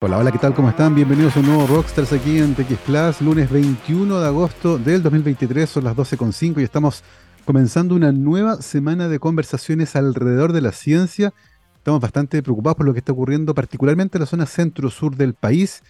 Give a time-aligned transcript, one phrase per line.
[0.00, 0.54] Hola, hola, ¿qué tal?
[0.54, 0.94] ¿Cómo están?
[0.94, 5.68] Bienvenidos a un nuevo Rockstars aquí en TX Plus, lunes 21 de agosto del 2023,
[5.68, 7.02] son las 12.05 y estamos
[7.44, 11.34] comenzando una nueva semana de conversaciones alrededor de la ciencia.
[11.78, 15.82] Estamos bastante preocupados por lo que está ocurriendo, particularmente en la zona centro-sur del país,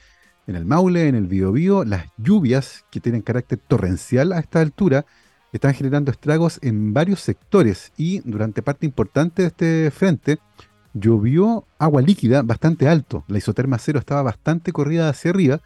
[0.46, 1.84] en el Maule, en el Biobío.
[1.84, 5.04] Las lluvias, que tienen carácter torrencial a esta altura,
[5.52, 10.38] están generando estragos en varios sectores y durante parte importante de este frente,
[10.98, 13.24] llovió agua líquida bastante alto.
[13.28, 15.60] La isoterma cero estaba bastante corrida hacia arriba,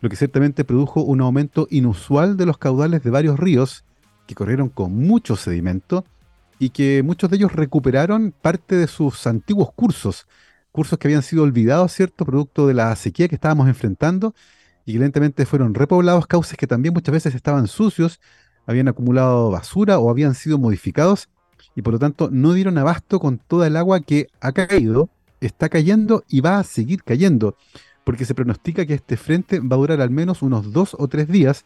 [0.00, 3.84] lo que ciertamente produjo un aumento inusual de los caudales de varios ríos
[4.26, 6.04] que corrieron con mucho sedimento
[6.58, 10.26] y que muchos de ellos recuperaron parte de sus antiguos cursos,
[10.72, 14.34] cursos que habían sido olvidados, ¿cierto?, producto de la sequía que estábamos enfrentando
[14.84, 18.20] y que lentamente fueron repoblados, cauces que también muchas veces estaban sucios,
[18.66, 21.28] habían acumulado basura o habían sido modificados
[21.78, 25.10] y por lo tanto no dieron abasto con toda el agua que ha caído,
[25.40, 27.56] está cayendo y va a seguir cayendo,
[28.02, 31.28] porque se pronostica que este frente va a durar al menos unos dos o tres
[31.28, 31.64] días.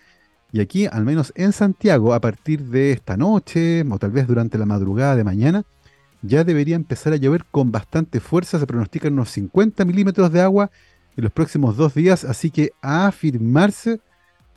[0.53, 4.59] Y aquí, al menos en Santiago, a partir de esta noche, o tal vez durante
[4.59, 5.65] la madrugada de mañana,
[6.21, 8.59] ya debería empezar a llover con bastante fuerza.
[8.59, 10.71] Se pronostican unos 50 milímetros de agua
[11.17, 14.01] en los próximos dos días, así que a afirmarse,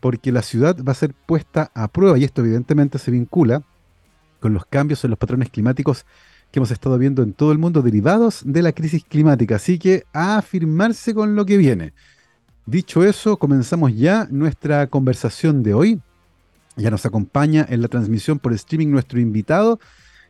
[0.02, 3.64] porque la ciudad va a ser puesta a prueba, y esto evidentemente se vincula
[4.46, 6.06] con los cambios en los patrones climáticos
[6.52, 9.56] que hemos estado viendo en todo el mundo derivados de la crisis climática.
[9.56, 11.94] Así que a afirmarse con lo que viene.
[12.68, 16.00] Dicho eso, comenzamos ya nuestra conversación de hoy.
[16.78, 19.80] Ya nos acompaña en la transmisión por streaming nuestro invitado.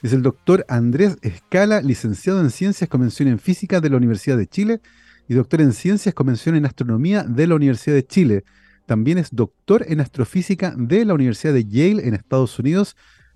[0.02, 4.48] Es el doctor Andrés Escala, licenciado en Ciencias Convención en Física de la Universidad de
[4.48, 4.80] Chile
[5.28, 8.46] y doctor en Ciencias Convención en Astronomía de la Universidad de Chile.
[8.86, 12.96] También es doctor en Astrofísica de la Universidad de Yale en Estados Unidos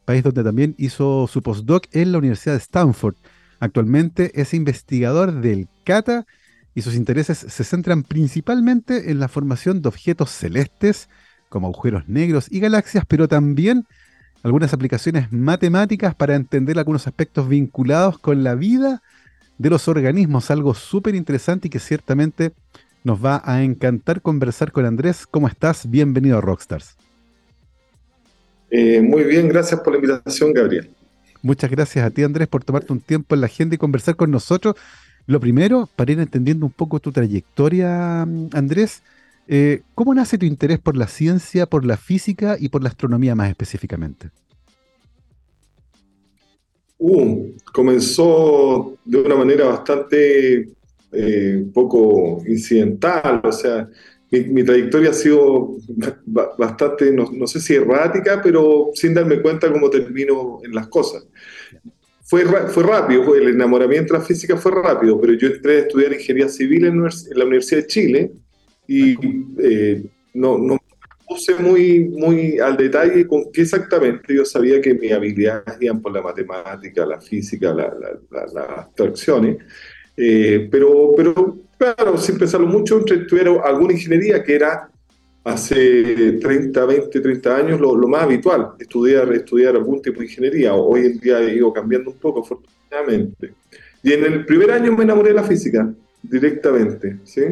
[0.09, 3.13] país donde también hizo su postdoc en la Universidad de Stanford.
[3.59, 6.25] Actualmente es investigador del CATA
[6.73, 11.09] y sus intereses se centran principalmente en la formación de objetos celestes,
[11.47, 13.85] como agujeros negros y galaxias, pero también
[14.41, 19.03] algunas aplicaciones matemáticas para entender algunos aspectos vinculados con la vida
[19.59, 22.53] de los organismos, algo súper interesante y que ciertamente
[23.03, 25.27] nos va a encantar conversar con Andrés.
[25.27, 25.87] ¿Cómo estás?
[25.87, 26.97] Bienvenido a Rockstars.
[28.71, 30.89] Eh, muy bien, gracias por la invitación, Gabriel.
[31.41, 34.29] Muchas gracias a ti, Andrés, por tomarte un tiempo en la agenda y conversar con
[34.29, 34.75] nosotros.
[35.25, 39.03] Lo primero, para ir entendiendo un poco tu trayectoria, Andrés,
[39.47, 43.35] eh, ¿cómo nace tu interés por la ciencia, por la física y por la astronomía
[43.35, 44.29] más específicamente?
[46.97, 50.69] Uh, comenzó de una manera bastante
[51.11, 53.89] eh, poco incidental, o sea,
[54.31, 55.77] mi, trayectoria ha sido
[56.57, 61.27] bastante, no, sé si errática, pero sin darme cuenta cómo termino en las cosas.
[62.23, 66.13] Fue, fue rápido, el enamoramiento de la física fue rápido, pero yo entré a estudiar
[66.13, 68.31] ingeniería civil en, la Universidad de Chile
[68.87, 69.15] y
[69.63, 70.03] eh,
[70.35, 70.77] no, no
[71.27, 74.33] puse muy, muy al detalle con qué exactamente.
[74.33, 79.57] Yo sabía que mis habilidades iban por la matemática, la física, las abstracciones,
[80.17, 84.89] eh, pero, pero Claro, sin pensarlo mucho, tuvieron alguna ingeniería que era
[85.45, 90.73] hace 30, 20, 30 años lo, más habitual, estudiar, estudiar algún tipo de ingeniería.
[90.73, 93.53] Hoy en día he ido cambiando un poco, afortunadamente.
[94.03, 95.89] Y en el primer año me enamoré de la física,
[96.21, 97.43] directamente, ¿sí?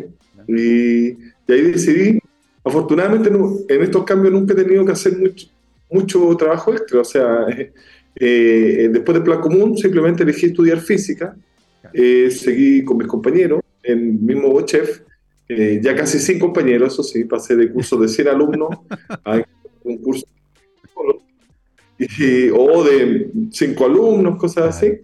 [0.46, 1.18] Y,
[1.50, 2.20] ahí decidí,
[2.66, 5.48] afortunadamente en estos cambios nunca he tenido que hacer mucho,
[5.90, 7.46] mucho trabajo extra, o sea,
[8.16, 11.34] eh, después del plan común simplemente elegí estudiar física,
[11.94, 15.02] eh, seguí con mis compañeros, en mismo chef,
[15.50, 18.70] eh, ya casi sin compañeros, eso sí, pasé de curso de 100 alumnos
[19.24, 19.42] a
[19.84, 20.25] un curso
[21.97, 25.00] y, o de 5 alumnos, cosas así.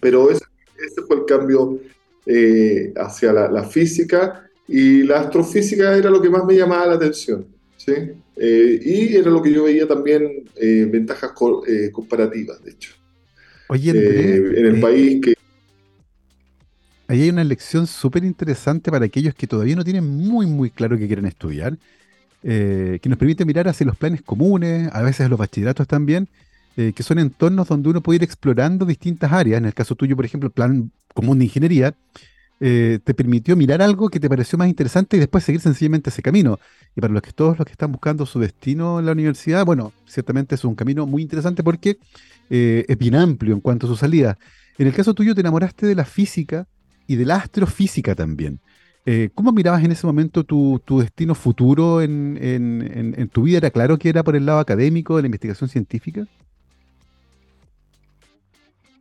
[0.00, 0.44] Pero ese,
[1.06, 1.80] fue el cambio
[2.26, 7.46] eh, hacia la, física y la astrofísica era lo que más me llamaba la atención.
[7.76, 7.92] ¿sí?
[8.36, 10.44] Eh, y era lo que yo veía también
[10.90, 11.32] ventajas
[11.92, 12.92] comparativas, de hecho.
[13.68, 15.35] Oye, en el país que
[17.08, 20.98] Ahí hay una lección súper interesante para aquellos que todavía no tienen muy, muy claro
[20.98, 21.78] que quieren estudiar,
[22.42, 26.28] eh, que nos permite mirar hacia los planes comunes, a veces los bachilleratos también,
[26.76, 29.58] eh, que son entornos donde uno puede ir explorando distintas áreas.
[29.58, 31.94] En el caso tuyo, por ejemplo, el plan común de ingeniería,
[32.58, 36.22] eh, te permitió mirar algo que te pareció más interesante y después seguir sencillamente ese
[36.22, 36.58] camino.
[36.96, 39.92] Y para los que todos los que están buscando su destino en la universidad, bueno,
[40.06, 41.98] ciertamente es un camino muy interesante porque
[42.48, 44.38] es bien amplio en cuanto a su salida.
[44.78, 46.66] En el caso tuyo te enamoraste de la física,
[47.06, 48.60] y de la astrofísica también.
[49.08, 53.58] Eh, ¿Cómo mirabas en ese momento tu, destino futuro en, tu vida?
[53.58, 56.26] ¿Era claro que era por el lado académico de la investigación científica?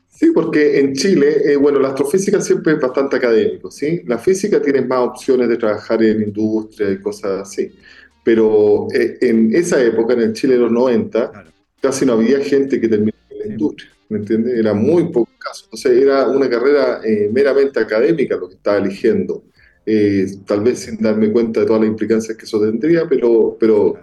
[0.07, 4.01] Sí, porque en Chile, eh, bueno, la astrofísica siempre es bastante académico, ¿sí?
[4.05, 7.71] La física tiene más opciones de trabajar en industria y cosas así.
[8.23, 11.45] Pero eh, en esa época, en el Chile de los 90,
[11.81, 14.57] casi no había gente que terminara en la industria, ¿me entiendes?
[14.57, 15.65] Era muy poco caso.
[15.65, 19.43] Entonces era una carrera eh, meramente académica lo que estaba eligiendo.
[20.45, 23.95] tal vez sin darme cuenta de todas las implicancias que eso tendría, pero, pero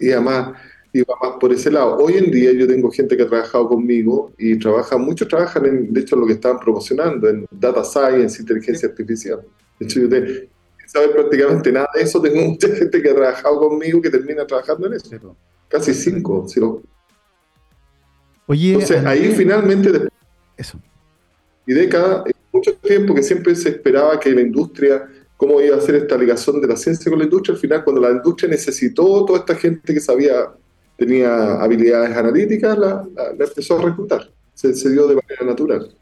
[0.00, 0.52] iba más
[0.92, 1.96] iba más por ese lado.
[1.96, 5.92] Hoy en día yo tengo gente que ha trabajado conmigo y trabaja, muchos trabajan en,
[5.92, 9.40] de hecho, lo que estaban promocionando, en data science, inteligencia artificial.
[9.78, 10.48] De hecho, yo te,
[10.86, 14.86] saber prácticamente nada de eso, tengo mucha gente que ha trabajado conmigo que termina trabajando
[14.86, 15.36] en eso.
[15.68, 16.82] Casi cinco, si no.
[18.46, 19.90] Oye, Entonces, ahí finalmente,
[20.56, 20.78] eso.
[21.66, 25.96] y década, mucho tiempo que siempre se esperaba que la industria cómo iba a hacer
[25.96, 27.54] esta ligación de la ciencia con la industria.
[27.54, 30.52] Al final, cuando la industria necesitó toda esta gente que sabía
[30.96, 34.30] tenía habilidades analíticas, la, empezó a reclutar.
[34.54, 35.96] Se, dio de manera natural.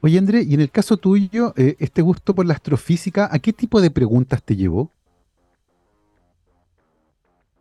[0.00, 3.52] Oye, André, y en el caso tuyo, eh, este gusto por la astrofísica, ¿a qué
[3.52, 4.92] tipo de preguntas te llevó?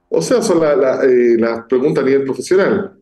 [0.09, 2.99] O sea, son eh, las preguntas a nivel profesional.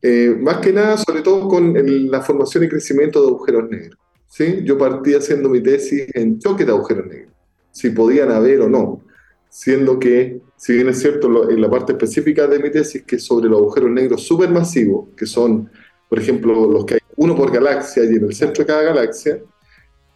[0.00, 1.74] Eh, más que nada, sobre todo con
[2.10, 3.98] la formación y crecimiento de agujeros negros.
[4.28, 4.60] ¿sí?
[4.64, 7.32] Yo partí haciendo mi tesis en choque de agujeros negros,
[7.72, 9.02] si podían haber o no
[9.48, 13.24] siendo que, si bien es cierto, en la parte específica de mi tesis, que es
[13.24, 15.70] sobre los agujeros negros supermasivos, que son,
[16.08, 19.40] por ejemplo, los que hay uno por galaxia y en el centro de cada galaxia,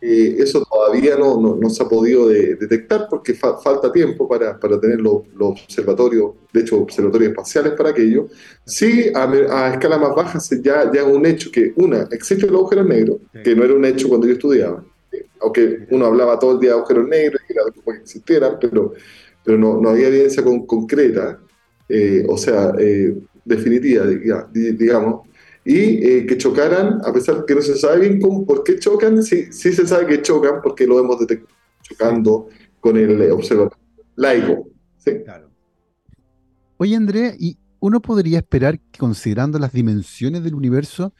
[0.04, 5.00] eh, eso todavía no, no, se ha podido detectar porque falta tiempo para, para tener
[5.00, 8.26] los, observatorios, de hecho, observatorios espaciales para aquello.
[8.66, 12.84] Sí, a, escala más baja ya, ya es un hecho que, una, existe el agujero
[12.84, 14.84] negro, que no era un hecho cuando yo estudiaba,
[15.40, 18.92] aunque uno hablaba todo el día de agujeros negros y era que existieran, pero
[19.44, 21.38] pero no, no había evidencia con, concreta,
[21.88, 23.14] eh, o sea, eh,
[23.44, 24.06] definitiva,
[24.52, 25.28] digamos,
[25.64, 29.52] y eh, que chocaran, a pesar que no se sabe bien por qué chocan, sí,
[29.52, 32.48] sí se sabe que chocan porque lo hemos detectado chocando
[32.80, 33.84] con el observatorio
[34.16, 34.68] laico.
[34.98, 35.12] ¿sí?
[35.24, 35.50] Claro.
[36.78, 41.12] Oye, André, ¿y uno podría esperar, considerando las dimensiones del universo,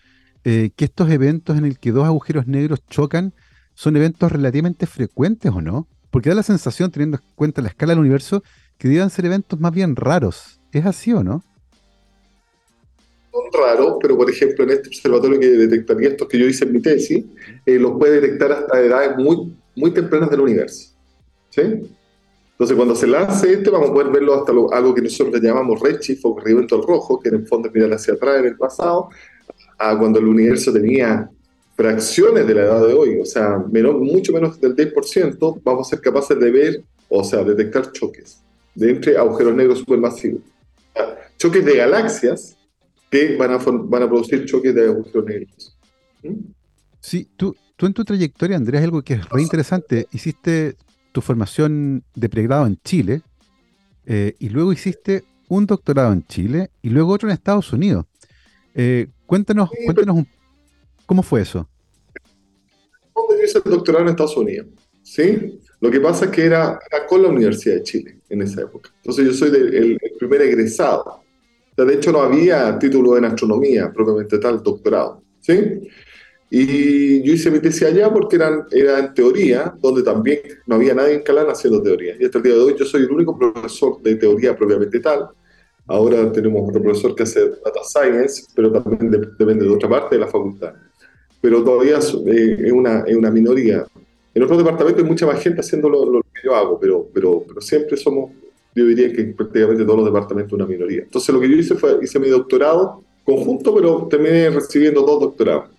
[0.43, 3.33] que estos eventos en el que dos agujeros negros chocan
[3.75, 5.89] son eventos relativamente frecuentes o no?
[6.11, 8.43] Porque da la sensación, teniendo en cuenta la escala del universo,
[8.77, 10.61] que deben ser eventos más bien raros.
[10.73, 11.45] ¿Es así o no?
[13.33, 16.73] Son raros, pero por ejemplo en este observatorio que detectaría estos que yo hice en
[16.73, 17.25] mi tesis,
[17.65, 20.93] eh, los puede detectar hasta edades muy, muy tempranas del universo.
[21.51, 21.63] ¿Sí?
[21.63, 25.81] Entonces, cuando se lance este, vamos a poder verlo hasta algo que nosotros le llamamos
[25.81, 28.57] redshift o corrimiento al rojo, que en el fondo es mirar hacia atrás en el
[28.57, 29.09] pasado,
[29.79, 31.29] a cuando el universo tenía
[31.75, 36.01] fracciones de la edad de hoy, o sea, mucho menos del 10%, vamos a ser
[36.01, 38.41] capaces de ver, o sea, detectar choques
[38.75, 40.43] de entre agujeros negros supermasivos.
[41.39, 42.57] choques de galaxias
[43.13, 45.79] que van a, van a producir choques de agujeros negros.
[46.25, 46.35] ¿Mm?
[46.99, 50.09] Sí, tú, tú en tu trayectoria, Andrés, algo que es re interesante.
[50.13, 50.77] Hiciste
[51.13, 53.23] tu formación de pregrado en Chile
[54.07, 58.07] eh, y luego hiciste un doctorado en Chile y luego otro en Estados Unidos.
[58.75, 60.27] Eh, cuéntanos, cuéntanos un
[61.13, 61.69] ¿Cómo fue eso?
[63.15, 64.69] Yo hice el doctorado en Estados Unidos,
[65.03, 65.61] ¿sí?
[65.81, 68.91] Lo que pasa es que era, con la Universidad de Chile en esa época.
[68.97, 71.22] Entonces yo soy el, primer egresado.
[71.77, 75.81] De hecho, no había título en astronomía propiamente tal, doctorado, ¿sí?
[76.51, 80.95] Y yo hice mi tesis allá porque eran, era en teoría, donde también no había
[80.95, 82.15] nadie en Calán haciendo teoría.
[82.21, 85.29] Y hasta el día de hoy yo soy el único profesor de teoría propiamente tal.
[85.87, 90.21] Ahora tenemos otro profesor que hace data science, pero también depende de otra parte de
[90.21, 90.75] la facultad
[91.43, 93.85] pero todavía eh, es, una, es una minoría.
[94.33, 97.61] En otros departamentos hay mucha más gente haciendo lo, que yo hago, pero, pero, pero
[97.61, 98.31] siempre somos,
[98.75, 101.03] yo diría que prácticamente todos los departamentos una minoría.
[101.03, 105.71] Entonces lo que yo hice fue, hice mi doctorado conjunto, pero terminé recibiendo dos doctorados.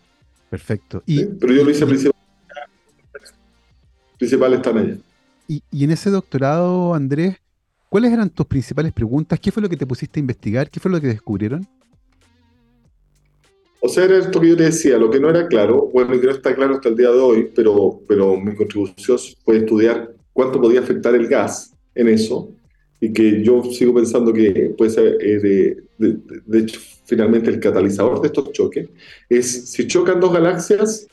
[0.50, 1.02] Perfecto.
[1.06, 2.14] Y, Pero yo lo hice principal,
[4.18, 4.98] principal están allá.
[5.48, 7.38] Y, y en ese doctorado, Andrés,
[7.90, 9.40] ¿cuáles eran tus principales preguntas?
[9.40, 10.70] ¿Qué fue lo que te pusiste a investigar?
[10.70, 11.68] ¿Qué fue lo que descubrieron?
[13.82, 16.22] O sea, era esto que yo te decía, lo que no era claro, bueno, y
[16.22, 20.14] que no está claro hasta el día de hoy, pero, pero mi contribución fue estudiar
[20.32, 22.50] cuánto podía afectar el gas en eso,
[23.04, 28.28] y que yo sigo pensando que puede ser, eh, de, hecho, finalmente el catalizador de
[28.28, 28.88] estos choques,
[29.28, 31.06] es si chocan dos galaxias,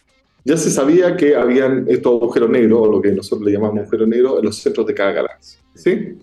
[0.45, 4.07] ya se sabía que habían estos agujeros negros, o lo que nosotros le llamamos agujeros
[4.07, 5.59] negros, en los centros de cada galaxia.
[5.75, 6.17] ¿sí?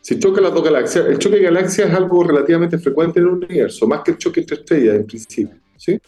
[0.00, 3.32] Si chocan las dos galaxias, el choque de galaxias es algo relativamente frecuente en el
[3.32, 5.56] universo, más que el choque entre estrellas en principio.
[5.76, 6.00] ¿sí?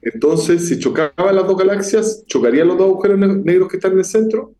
[0.00, 4.04] Entonces, si chocaban las dos galaxias, chocarían los dos agujeros negros que están en el
[4.06, 4.54] centro.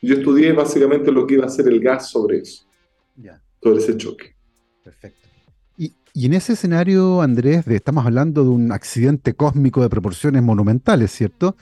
[0.00, 2.64] Yo estudié básicamente lo que iba a ser el gas sobre eso,
[3.62, 4.34] sobre ese choque.
[4.82, 5.28] Perfecto.
[5.76, 10.42] Y Y en ese escenario, Andrés, de, estamos hablando de un accidente cósmico de proporciones
[10.42, 11.56] monumentales, ¿cierto?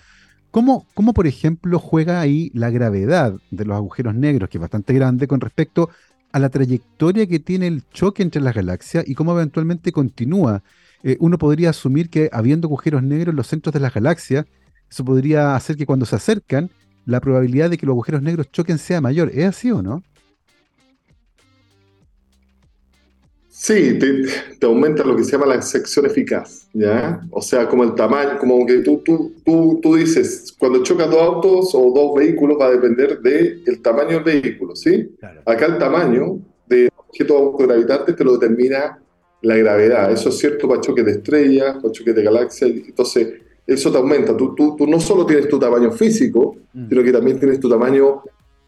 [0.51, 4.95] ¿Cómo, ¿Cómo, por ejemplo, juega ahí la gravedad de los agujeros negros, que es bastante
[4.95, 5.91] grande, con respecto
[6.33, 10.63] a la trayectoria que tiene el choque entre las galaxias y cómo eventualmente continúa?
[11.03, 14.47] Eh, uno podría asumir que habiendo agujeros negros en los centros de las galaxias,
[14.91, 16.71] eso podría hacer que cuando se acercan,
[17.05, 19.31] la probabilidad de que los agujeros negros choquen sea mayor.
[19.35, 20.03] ¿Es así o no?
[23.61, 27.21] Sí, te, aumenta lo que se llama la sección eficaz, ¿ya?
[27.33, 31.21] O sea, como el tamaño, como que tú, tú, tú, tú dices, cuando chocan dos
[31.21, 35.11] autos o dos vehículos va a depender del el tamaño del vehículo, ¿sí?
[35.45, 36.39] Acá el tamaño
[36.69, 39.03] de objetos autogravitantes te lo determina
[39.43, 40.13] la gravedad.
[40.13, 42.71] Eso es cierto para choques de estrellas, para choques de galaxias.
[42.71, 44.37] Entonces, eso te aumenta.
[44.37, 46.89] Tú, tú, tú no solo tienes tu tamaño físico, mm.
[46.91, 48.23] sino que también tienes tu tamaño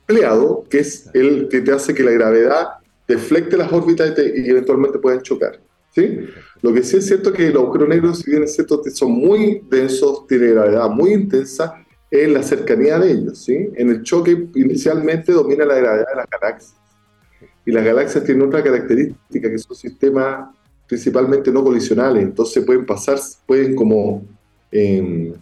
[0.09, 2.80] empleado, que es el que te hace que la gravedad
[3.11, 5.61] deflecte las órbitas y, eventualmente pueden chocar.
[5.95, 6.21] ¿sí?
[6.63, 9.13] Lo que sí es cierto es que los agujeros negros, si bien es cierto son
[9.13, 11.75] muy densos, tienen gravedad muy intensa,
[12.11, 13.39] en la cercanía de ellos.
[13.39, 13.69] ¿sí?
[13.77, 16.75] En el choque inicialmente domina la gravedad de las galaxias.
[17.67, 20.49] Y las galaxias tienen otra característica, que son sistemas
[20.91, 24.27] principalmente no colisionales, entonces pueden pasar, pueden como
[24.73, 25.33] eh,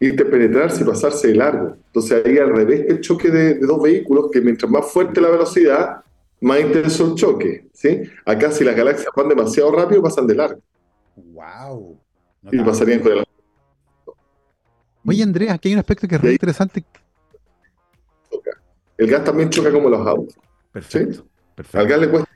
[0.00, 1.76] interpenetrarse y pasarse de largo.
[1.86, 6.02] Entonces ahí al revés el choque de dos vehículos, que mientras más fuerte la velocidad,
[6.40, 7.68] más intenso el choque.
[7.72, 8.02] ¿sí?
[8.24, 10.60] Acá si las galaxias van demasiado rápido, pasan de largo.
[11.16, 12.00] ¡Wow!
[12.52, 13.24] y pasarían con el...
[15.06, 16.84] Oye, Andrea, aquí hay un aspecto que es muy interesante.
[18.96, 20.36] El gas también choca como los autos.
[20.72, 21.26] Perfecto.
[21.54, 21.78] perfecto.
[21.78, 22.30] Al gas le cuesta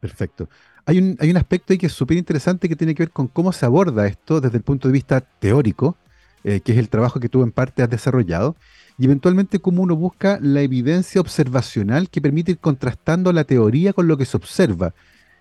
[0.00, 0.48] Perfecto.
[0.86, 3.28] Hay un, hay un aspecto ahí que es súper interesante que tiene que ver con
[3.28, 5.96] cómo se aborda esto desde el punto de vista teórico,
[6.44, 8.56] eh, que es el trabajo que tú en parte has desarrollado,
[8.98, 14.08] y eventualmente cómo uno busca la evidencia observacional que permite ir contrastando la teoría con
[14.08, 14.92] lo que se observa.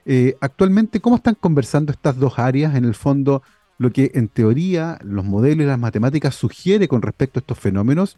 [0.06, 2.76] Eh, actualmente, ¿cómo están conversando estas dos áreas?
[2.76, 3.42] En el fondo,
[3.80, 8.18] lo que en teoría los modelos y las matemáticas sugiere con respecto a estos fenómenos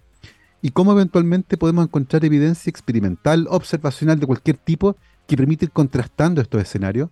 [0.61, 6.41] y cómo eventualmente podemos encontrar evidencia experimental, observacional de cualquier tipo que permite ir contrastando
[6.41, 7.09] estos escenarios.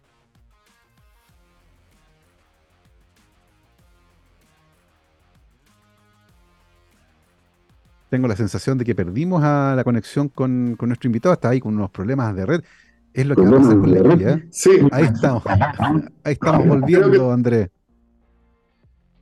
[8.09, 11.75] Tengo la sensación de que perdimos a la conexión con, nuestro invitado, está ahí con
[11.75, 12.61] unos problemas de red.
[13.13, 14.29] Es lo que va a pasar con la Biblia.
[14.33, 14.47] ¿eh?
[14.51, 14.71] Sí.
[14.91, 15.43] Ahí estamos.
[16.23, 17.69] Ahí estamos volviendo, Andrés.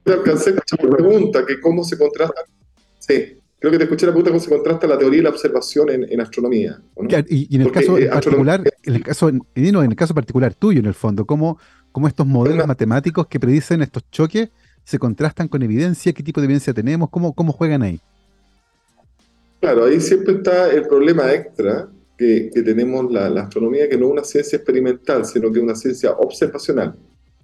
[0.06, 2.42] alcancé a escuchar la pregunta, que cómo se contrasta.
[3.00, 5.90] Sí, creo que te escuché la pregunta cómo se contrasta la teoría y la observación
[5.90, 6.82] en, astronomía.
[7.30, 10.88] Y, en el caso eh, particular, en el caso, en el caso particular tuyo, en
[10.88, 11.58] el fondo, cómo,
[11.92, 14.50] cómo estos modelos matemáticos que predicen estos choques
[14.84, 18.02] se contrastan con evidencia, qué tipo de evidencia tenemos, cómo, cómo juegan ahí.
[19.60, 24.24] Claro, ahí siempre está el problema extra que, tenemos la, astronomía, que no es una
[24.24, 26.96] ciencia experimental, sino que es una ciencia observacional.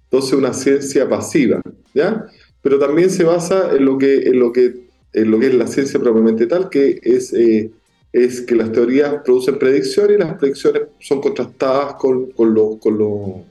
[0.03, 1.61] Entonces, una ciencia pasiva,
[1.93, 2.27] ¿ya?
[2.61, 5.67] Pero también se basa en lo que, en lo que, en lo que es la
[5.67, 7.71] ciencia propiamente tal, que es, eh,
[8.13, 13.43] es que las teorías producen predicciones y las predicciones son contrastadas con, con, con,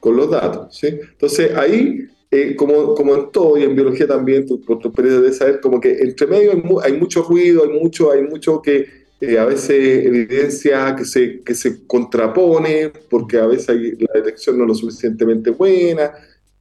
[0.00, 0.86] con los datos, ¿sí?
[0.86, 5.32] Entonces, ahí eh, como, como en todo y en biología también, por tu periodo de
[5.32, 8.86] saber, como que entre medio hay, mucho ruido, hay mucho, hay mucho que
[9.20, 14.64] eh, a veces evidencia que se, que se contrapone, porque a veces la detección no
[14.64, 16.12] es lo suficientemente buena.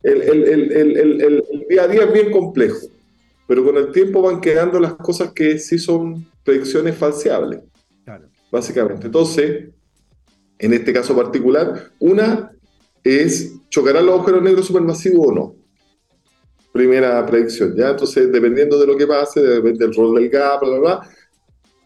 [0.02, 2.88] El, el, el, el, día a día es bien complejo,
[3.46, 7.60] pero con el tiempo van quedando las cosas que sí son predicciones falseables,
[8.50, 9.08] básicamente.
[9.08, 9.66] Entonces,
[10.60, 12.52] en este caso particular, una
[13.04, 15.56] es, ¿chocarán los agujeros negros supermasivos o no?
[16.78, 17.90] primera predicción, ¿ya?
[17.90, 21.10] Entonces, dependiendo de lo que pase, del rol del GAP, bla, bla, bla,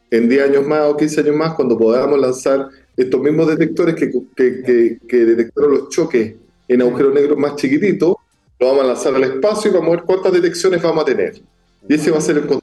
[0.09, 2.67] en 10 años más o 15 años más, cuando podamos lanzar
[2.97, 6.35] estos mismos detectores que, que, que, detectaron los choques
[6.67, 8.15] en agujeros negros más chiquititos,
[8.59, 11.41] lo vamos a lanzar al espacio y vamos a ver cuántas detecciones vamos a tener.
[11.87, 12.59] Y ese va a ser el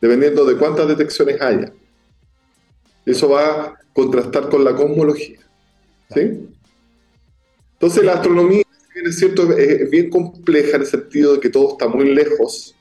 [0.00, 1.72] dependiendo de cuántas detecciones haya.
[3.06, 5.38] Eso va a contrastar con la cosmología.
[6.14, 6.48] ¿sí?
[7.78, 8.62] Entonces, la astronomía
[9.04, 12.74] es cierto, es bien compleja en el sentido de que todo está muy lejos.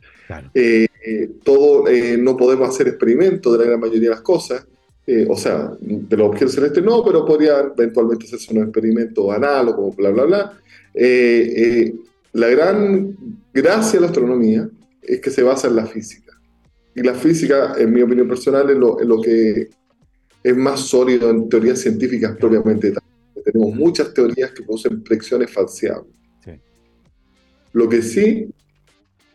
[0.53, 4.65] Eh, eh, todo, eh, no podemos hacer experimentos de la gran mayoría de las cosas.
[5.29, 10.09] o sea, de los objetos celestes no, pero podría eventualmente hacerse un experimento análogo, bla,
[10.09, 10.59] bla, bla.
[12.33, 13.15] la gran
[13.53, 14.67] gracia de la astronomía
[15.03, 16.33] es que se basa en la física.
[16.95, 19.69] Y la física, en mi opinión personal, es lo, es lo que
[20.41, 23.04] es más sólido en teorías científicas propiamente tal
[23.45, 26.13] tenemos muchas teorías que producen predicciones falseables.
[27.73, 28.47] Lo que sí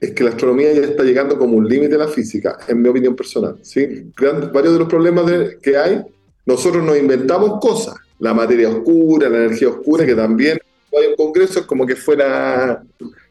[0.01, 2.89] es que la astronomía ya está llegando como un límite de la física, en mi
[2.89, 3.59] opinión personal.
[3.63, 4.11] ¿sí?
[4.53, 5.31] varios de los problemas
[5.63, 6.03] que hay,
[6.47, 10.59] nosotros nos inventamos cosas, la materia oscura, la energía oscura, que también
[10.99, 12.83] hay un congreso es como que fuera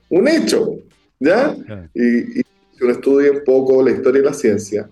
[0.09, 0.77] un hecho,
[1.19, 1.55] ¿ya?
[1.93, 2.41] Y,
[2.79, 4.89] si uno estudia un poco la historia de la ciencia,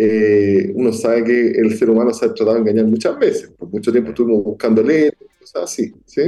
[0.00, 3.50] eh, uno sabe que el ser humano se ha tratado de engañar muchas veces.
[3.50, 6.22] Por mucho tiempo estuvimos buscando leer, cosas así, ¿sí?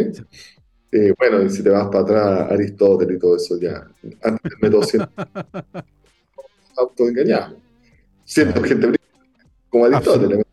[0.91, 3.87] Eh, bueno, y si te vas para atrás, Aristóteles y todo eso ya,
[4.25, 4.83] antes del método
[6.77, 7.59] autoengañamos.
[8.25, 8.91] Siendo gente
[9.69, 10.45] como Aristóteles.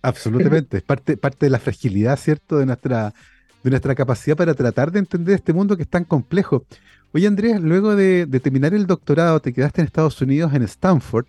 [0.00, 3.12] Absolutamente, es parte, parte de la fragilidad, ¿cierto?, de nuestra,
[3.64, 6.64] de nuestra capacidad para tratar de entender este mundo que es tan complejo.
[7.12, 11.26] Oye, Andrés, luego de, terminar el doctorado, te quedaste en Estados Unidos, en Stanford,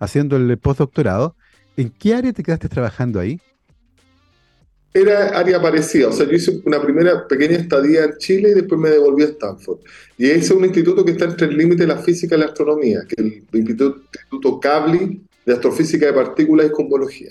[0.00, 1.36] haciendo el postdoctorado.
[1.76, 3.40] ¿En qué área te quedaste trabajando ahí?
[4.92, 8.80] Era área parecida, o sea, yo hice una primera pequeña estadía en Chile y después
[8.80, 9.78] me devolví a Stanford.
[10.18, 12.46] Y ese es un instituto que está entre el límite de la física y la
[12.46, 17.30] astronomía, que es el Instituto, Cabli de Astrofísica de Partículas y Cosmología.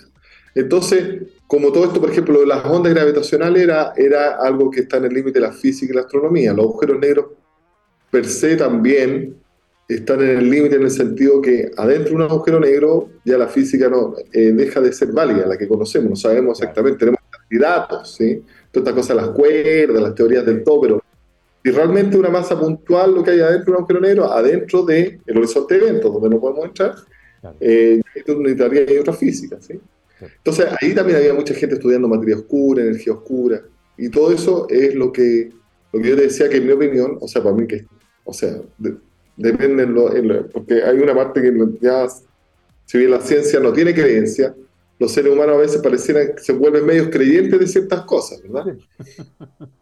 [0.55, 5.05] Entonces, como todo esto, por ejemplo, las ondas gravitacionales era, era algo que está en
[5.05, 6.53] el límite de la física y la astronomía.
[6.53, 7.25] Los agujeros negros
[8.09, 9.35] per se también
[9.89, 13.47] están en el límite en el sentido que adentro de un agujero negro ya la
[13.47, 17.19] física no eh, deja de ser válida, la que conocemos, no sabemos exactamente, tenemos
[17.49, 18.43] datos, ¿sí?
[18.71, 21.03] Todas estas cosas, las cuerdas, las teorías del todo, pero
[21.63, 25.19] y realmente una masa puntual lo que hay adentro de un agujero negro, adentro del
[25.25, 26.95] el horizonte de eventos, donde no podemos entrar,
[27.59, 29.79] eh, necesitaría otra física, ¿sí?
[30.21, 33.61] Entonces ahí también había mucha gente estudiando materia oscura, energía oscura,
[33.97, 35.49] y todo eso es lo que,
[35.91, 37.85] lo que yo te decía que en mi opinión, o sea, para mí que,
[38.23, 38.61] o sea,
[39.39, 39.87] depende,
[40.51, 42.07] porque hay una parte que ya,
[42.85, 44.53] si bien la ciencia no tiene creencia,
[44.99, 48.75] los seres humanos a veces parecieran que se vuelven medios creyentes de ciertas cosas, ¿verdad?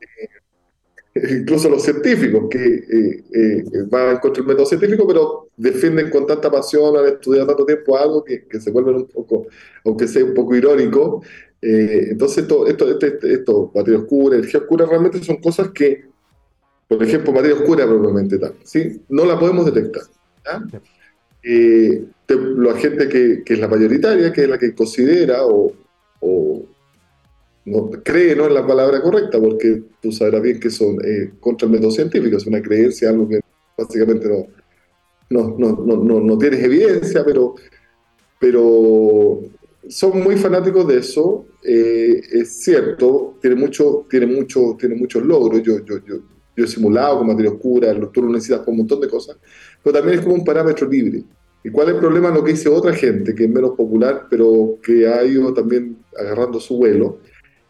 [1.31, 6.51] incluso los científicos que eh, eh, van contra el método científico, pero defienden con tanta
[6.51, 9.47] pasión al estudiar tanto tiempo algo que, se vuelven un poco,
[9.83, 11.23] aunque sea un poco irónico.
[11.61, 16.05] Eh, entonces, esto, esto, esto, esto, materia oscura, energía oscura, realmente son cosas que,
[16.87, 19.01] por ejemplo, materia oscura propiamente tal, ¿sí?
[19.09, 20.03] no la podemos detectar.
[21.43, 25.73] la gente que, que, es la mayoritaria, que es la que considera o,
[26.21, 26.65] o
[27.65, 31.65] no, cree no es la palabra correcta, porque tú sabrás bien que son eh, contra
[31.65, 33.41] el método científico, es una creencia, algo que
[33.77, 34.29] básicamente
[35.29, 37.55] no, no, no, no, no tienes evidencia, pero,
[38.39, 39.41] pero
[39.89, 41.45] son muy fanáticos de eso.
[41.63, 45.61] Eh, es cierto, tiene, mucho, tiene, mucho, tiene muchos logros.
[45.61, 46.15] Yo, yo, yo,
[46.57, 49.37] yo he simulado con materia oscura, tú lo necesitas un montón de cosas,
[49.83, 51.23] pero también es como un parámetro libre.
[51.63, 52.31] ¿Y cuál es el problema?
[52.31, 56.59] Lo que dice otra gente, que es menos popular, pero que ha ido también agarrando
[56.59, 57.19] su vuelo,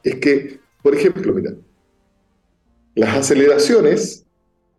[0.03, 1.53] es que, por ejemplo, mira,
[2.95, 4.25] las aceleraciones,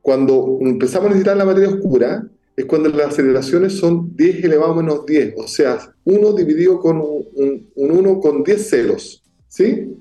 [0.01, 5.07] cuando empezamos a necesitar la materia oscura, es cuando las aceleraciones son 10 elevado menos
[5.07, 9.97] 10, o sea, 1 dividido con un, 1 con 10 ceros, ¿sí?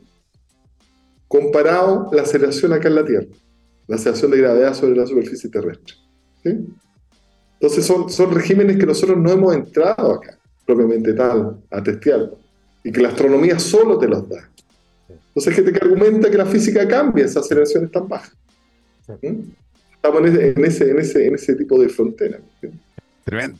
[1.27, 3.27] Comparado la aceleración acá en la Tierra,
[3.87, 5.95] la aceleración de gravedad sobre la superficie terrestre,
[6.43, 6.67] ¿sí?
[7.59, 12.37] Entonces son, son regímenes que nosotros no hemos entrado acá, propiamente tal, a testearlo,
[12.83, 14.49] y que la astronomía solo te los da.
[15.09, 18.35] Entonces hay gente que argumenta que la física cambia esas aceleraciones tan bajas.
[19.21, 19.51] ¿Mm?
[19.95, 20.49] Estamos en ese,
[20.91, 22.39] en, ese, en, ese, tipo de frontera.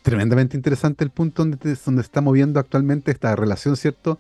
[0.02, 4.20] Tremendamente interesante el punto donde, donde está moviendo actualmente esta relación, ¿cierto?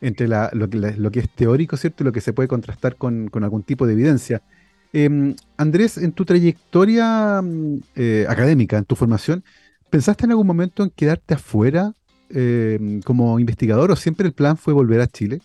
[0.00, 2.02] Entre lo, que, lo, que, es teórico, ¿cierto?
[2.02, 4.42] Y lo que se puede contrastar con, con algún tipo de evidencia.
[4.92, 9.42] Em, Andrés, en tu trayectoria mm, eh, académica, en tu formación,
[9.90, 11.94] ¿pensaste en algún momento en quedarte afuera
[12.30, 15.40] em, como investigador o siempre el plan fue volver a Chile?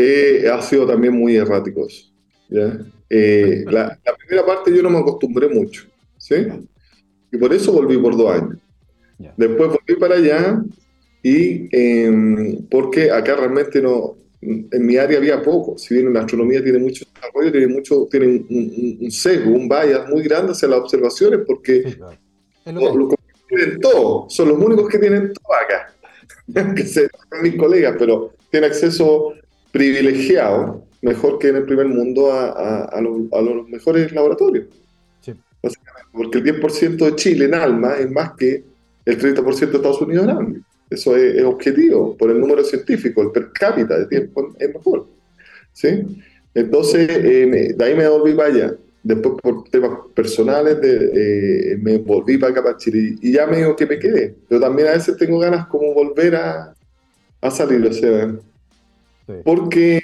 [0.00, 1.86] eh, ha sido también muy errático
[3.12, 5.84] eh, la, primera parte yo no me acostumbré mucho,
[6.16, 6.34] ¿sí?
[7.32, 8.58] Y por eso volví por dos años.
[9.36, 10.62] Después volví para allá
[11.22, 16.62] y eh, porque acá realmente no, en mi área había poco, si bien la astronomía
[16.62, 20.80] tiene mucho desarrollo, tiene, mucho, tiene un, un, sesgo, un bias muy grande hacia las
[20.80, 21.96] observaciones porque
[22.64, 23.16] los, que
[23.48, 25.94] tienen todo, son los únicos que tienen todo acá,
[26.74, 27.08] que
[27.42, 29.34] mis colegas, pero tienen acceso
[29.72, 34.68] privilegiado, mejor que en el primer mundo, a, los, mejores laboratorios.
[36.12, 38.64] porque el 10% de Chile en alma es más que
[39.04, 40.60] el 30% de Estados Unidos en alma.
[40.90, 45.06] Eso es, objetivo, por el número científico, el per cápita de tiempo es mejor.
[45.72, 46.02] ¿sí?
[46.52, 48.74] Entonces, eh, de ahí me volví para allá.
[49.02, 53.16] Después, por temas personales, de, eh, me volví para acá, para Chile.
[53.22, 54.34] Y ya me digo que me quedé.
[54.48, 56.74] Pero también a veces tengo ganas como volver a,
[57.40, 57.86] a salir.
[57.86, 58.36] O sea,
[59.44, 60.02] porque,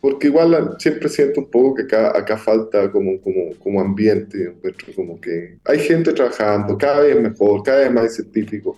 [0.00, 4.54] porque igual siempre siento un poco que acá, acá falta como, como, como ambiente,
[4.94, 8.76] como que hay gente trabajando, cada vez mejor, cada vez más científico,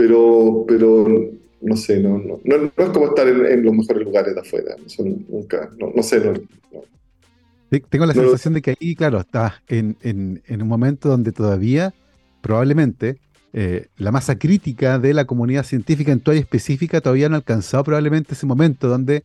[0.00, 4.40] pero, pero no sé, no, no, no, es como estar en, los mejores lugares de
[4.40, 4.74] afuera.
[5.28, 6.22] nunca, no, sé.
[7.90, 9.98] Tengo la sensación de que ahí, claro, estás en,
[10.48, 11.92] un momento donde todavía,
[12.40, 13.18] probablemente,
[13.52, 17.38] eh, la masa crítica de la comunidad científica en tu área específica todavía no ha
[17.38, 19.22] alcanzado probablemente ese momento donde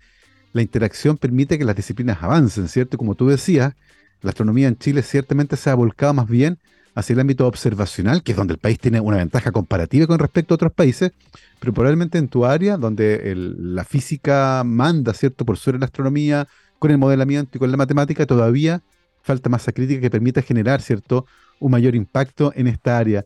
[0.51, 2.97] la interacción permite que las disciplinas avancen, ¿cierto?
[2.97, 3.75] Como tú decías,
[4.21, 6.57] la astronomía en Chile ciertamente se ha volcado más bien
[6.95, 10.53] hacia el ámbito observacional, que es donde el país tiene una ventaja comparativa con respecto
[10.53, 11.11] a otros países,
[11.59, 16.47] pero probablemente en tu área, donde la física manda, ¿cierto?, por sobre la astronomía,
[16.79, 18.81] con el modelamiento y con la matemática, todavía
[19.21, 21.25] falta masa crítica que permita generar, ¿cierto?,
[21.59, 23.25] un mayor impacto en esta área.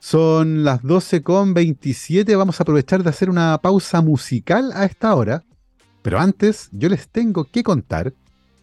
[0.00, 5.44] Son las 12.27, vamos a aprovechar de hacer una pausa musical a esta hora,
[6.02, 8.12] pero antes yo les tengo que contar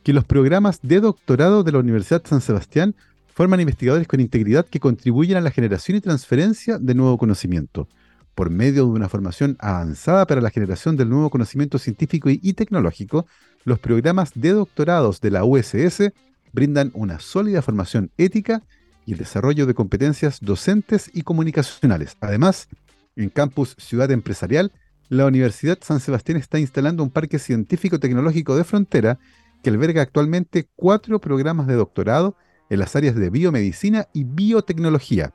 [0.03, 2.95] que los programas de doctorado de la Universidad San Sebastián
[3.33, 7.87] forman investigadores con integridad que contribuyen a la generación y transferencia de nuevo conocimiento.
[8.35, 13.25] Por medio de una formación avanzada para la generación del nuevo conocimiento científico y, tecnológico,
[13.65, 16.11] los programas de doctorados de la USS
[16.53, 18.63] brindan una sólida formación ética
[19.05, 22.17] y el desarrollo de competencias docentes y comunicacionales.
[22.21, 22.67] Además,
[23.15, 24.71] en Campus Ciudad Empresarial,
[25.09, 29.19] la Universidad San Sebastián está instalando un parque científico-tecnológico de frontera
[29.61, 32.35] que alberga actualmente cuatro programas de doctorado
[32.71, 35.33] en las áreas de biomedicina y biotecnología.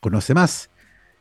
[0.00, 0.70] Conoce más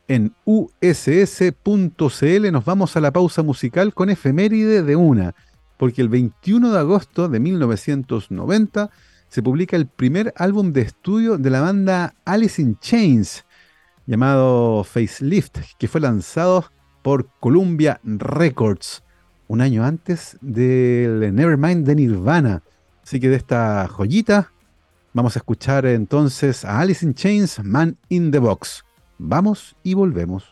[0.07, 2.51] en uss.cl.
[2.51, 5.33] Nos vamos a la pausa musical con efeméride de una,
[5.77, 8.91] porque el 21 de agosto de 1990
[9.29, 13.43] se publica el primer álbum de estudio de la banda Alice in Chains,
[14.05, 16.65] llamado Facelift, que fue lanzado
[17.01, 19.01] por Columbia Records
[19.47, 22.61] un año antes del Nevermind de Nirvana.
[23.01, 24.51] Así que de esta joyita
[25.13, 28.85] Vamos a escuchar entonces a Alice in Chains, Man in the Box.
[29.17, 30.45] Vamos y volvemos.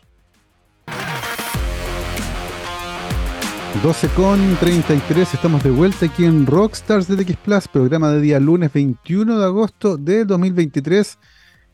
[3.82, 8.38] 12 con 33, estamos de vuelta aquí en Rockstars de TX Plus, programa de día
[8.38, 11.18] lunes 21 de agosto de 2023.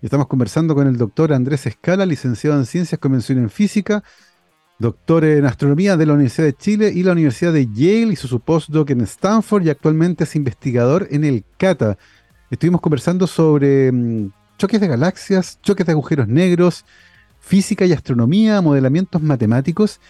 [0.02, 4.04] Y estamos conversando con el doctor Andrés Escala, licenciado en Ciencias, Convención en Física,
[4.78, 8.38] doctor en Astronomía de la Universidad de Chile y la Universidad de Yale, hizo su
[8.38, 11.98] postdoc en Stanford y actualmente es investigador en el CATA,
[12.50, 16.84] Estuvimos conversando sobre mm, choques de galaxias, choques de agujeros negros,
[17.40, 20.00] física y astronomía, modelamientos matemáticos.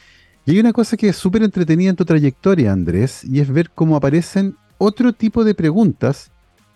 [0.45, 3.71] Y hay una cosa que es súper entretenida en tu trayectoria, Andrés, y es ver
[3.71, 6.31] cómo aparecen otro tipo de preguntas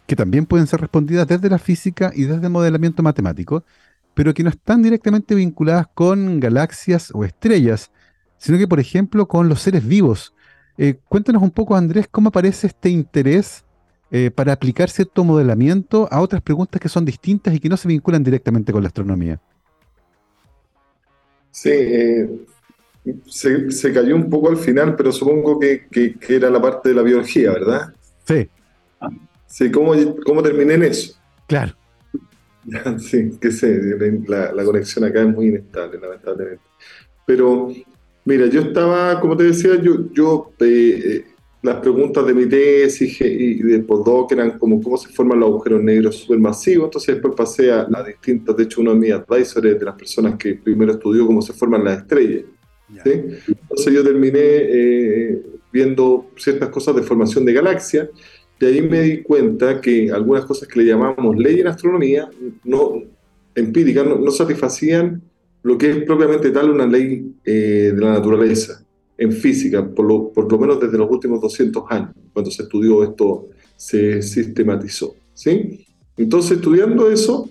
[0.07, 3.62] que también pueden ser respondidas desde la física y desde el modelamiento matemático,
[4.14, 7.92] pero que no están directamente vinculadas con galaxias o estrellas,
[8.38, 10.35] sino que, por ejemplo, con los seres vivos.
[10.79, 13.64] Eh, cuéntanos un poco, Andrés, cómo aparece este interés
[14.11, 17.87] eh, para aplicar cierto modelamiento a otras preguntas que son distintas y que no se
[17.87, 19.40] vinculan directamente con la astronomía.
[21.53, 22.29] Sí, eh,
[23.27, 25.87] se, cayó un poco al final, pero supongo que,
[26.29, 27.94] era la parte de la biología, ¿verdad?
[28.25, 28.49] Sí.
[29.46, 29.92] Sí, ¿cómo,
[30.25, 31.14] cómo terminé en eso?
[31.46, 31.75] Claro.
[32.99, 33.81] sí, que sé,
[34.27, 36.62] la, conexión acá es muy inestable, lamentablemente.
[37.27, 37.73] Pero,
[38.25, 41.27] mira, yo estaba, como te decía, yo, yo eh,
[41.62, 45.83] las preguntas de mi tesis y de postdoc eran como cómo se forman los agujeros
[45.83, 49.85] negros supermasivos, entonces después pasé a, las distintas, de hecho uno de mis advisors de
[49.85, 52.44] las personas que primero estudió cómo se forman las estrellas.
[53.05, 55.42] Entonces yo terminé eh,
[55.73, 58.09] viendo ciertas cosas de formación de galaxias.
[58.59, 62.29] Y ahí me di cuenta que algunas cosas que le llamamos ley en astronomía,
[62.64, 63.03] no,
[63.55, 65.23] empíricas, no, satisfacían
[65.62, 68.85] lo que es propiamente tal una ley eh, de la naturaleza
[69.20, 73.04] en física, por lo, por lo menos desde los últimos 200 años, cuando se estudió
[73.04, 75.14] esto, se sistematizó.
[75.35, 75.87] ¿sí?
[76.16, 77.50] Entonces, estudiando eso,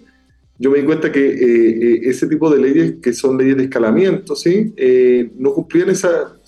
[0.58, 3.66] yo me di cuenta que eh, eh, ese tipo de leyes, que son leyes de
[3.66, 4.74] escalamiento, ¿sí?
[4.76, 6.40] Eh, no cumplían esa,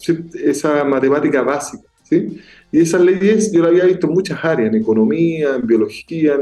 [0.43, 1.83] esa matemática básica.
[2.01, 2.39] ¿sí?
[2.71, 6.39] Y esas leyes yo las había visto en muchas áreas, en economía, en biología,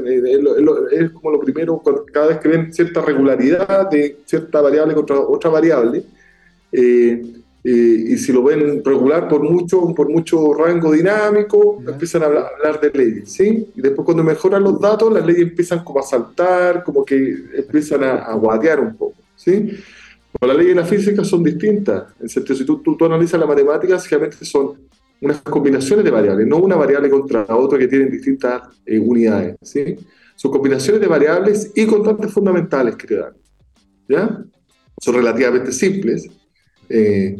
[0.91, 1.81] es como lo primero,
[2.13, 6.03] cada vez que ven cierta regularidad de cierta variable contra otra variable,
[7.71, 12.91] y si lo ven regular por mucho, por mucho rango dinámico, empiezan a hablar, de
[12.91, 13.67] leyes, ¿sí?
[13.75, 18.03] Y después cuando mejoran los datos, las leyes empiezan como a saltar, como que empiezan
[18.03, 19.77] a, a guatear un poco, ¿sí?
[20.31, 22.13] Pero las leyes de la física son distintas.
[22.19, 24.77] En sentido, si tú, tú, analizas la matemática, básicamente son
[25.21, 29.97] unas combinaciones de variables, no una variable contra otra que tienen distintas eh, unidades, ¿sí?
[30.35, 33.33] Son combinaciones de variables y constantes fundamentales que te dan,
[34.07, 34.45] ¿ya?
[35.01, 36.29] Son relativamente simples,
[36.87, 37.35] eh,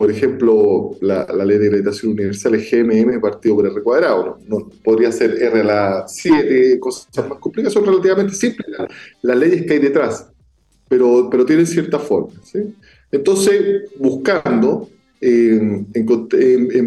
[0.00, 4.70] por ejemplo, la, ley de gravitación universal es GMM partido por R cuadrado, ¿no?
[4.82, 8.66] podría ser R a la 7, cosas más complicadas, son relativamente simples
[9.20, 10.26] las, leyes que hay detrás,
[10.88, 12.32] pero, pero tienen cierta forma.
[13.12, 14.88] Entonces, buscando,
[15.20, 15.86] en,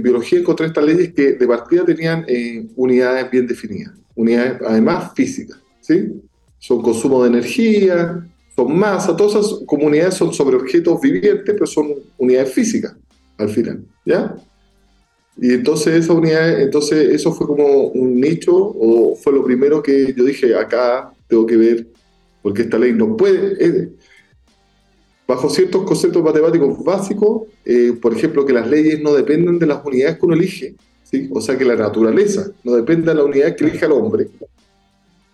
[0.02, 2.26] biología encontré estas leyes que de partida tenían
[2.76, 6.14] unidades bien definidas, unidades además físicas, ¿sí?
[6.58, 11.94] Son consumo de energía, son masa, todas esas comunidades son sobre objetos vivientes, pero son
[12.18, 12.96] unidades físicas
[13.38, 14.36] al final, ¿ya?
[15.38, 20.14] Y entonces esa unidad, entonces eso fue como un nicho o fue lo primero que
[20.16, 21.88] yo dije, acá tengo que ver,
[22.42, 23.92] porque esta ley no puede,
[25.28, 29.84] bajo ciertos conceptos matemáticos básicos, eh, por ejemplo, que las leyes no dependen de las
[29.84, 31.30] unidades que uno elige, ¿sí?
[31.32, 34.28] o sea que la naturaleza no depende de la unidad que elige el hombre,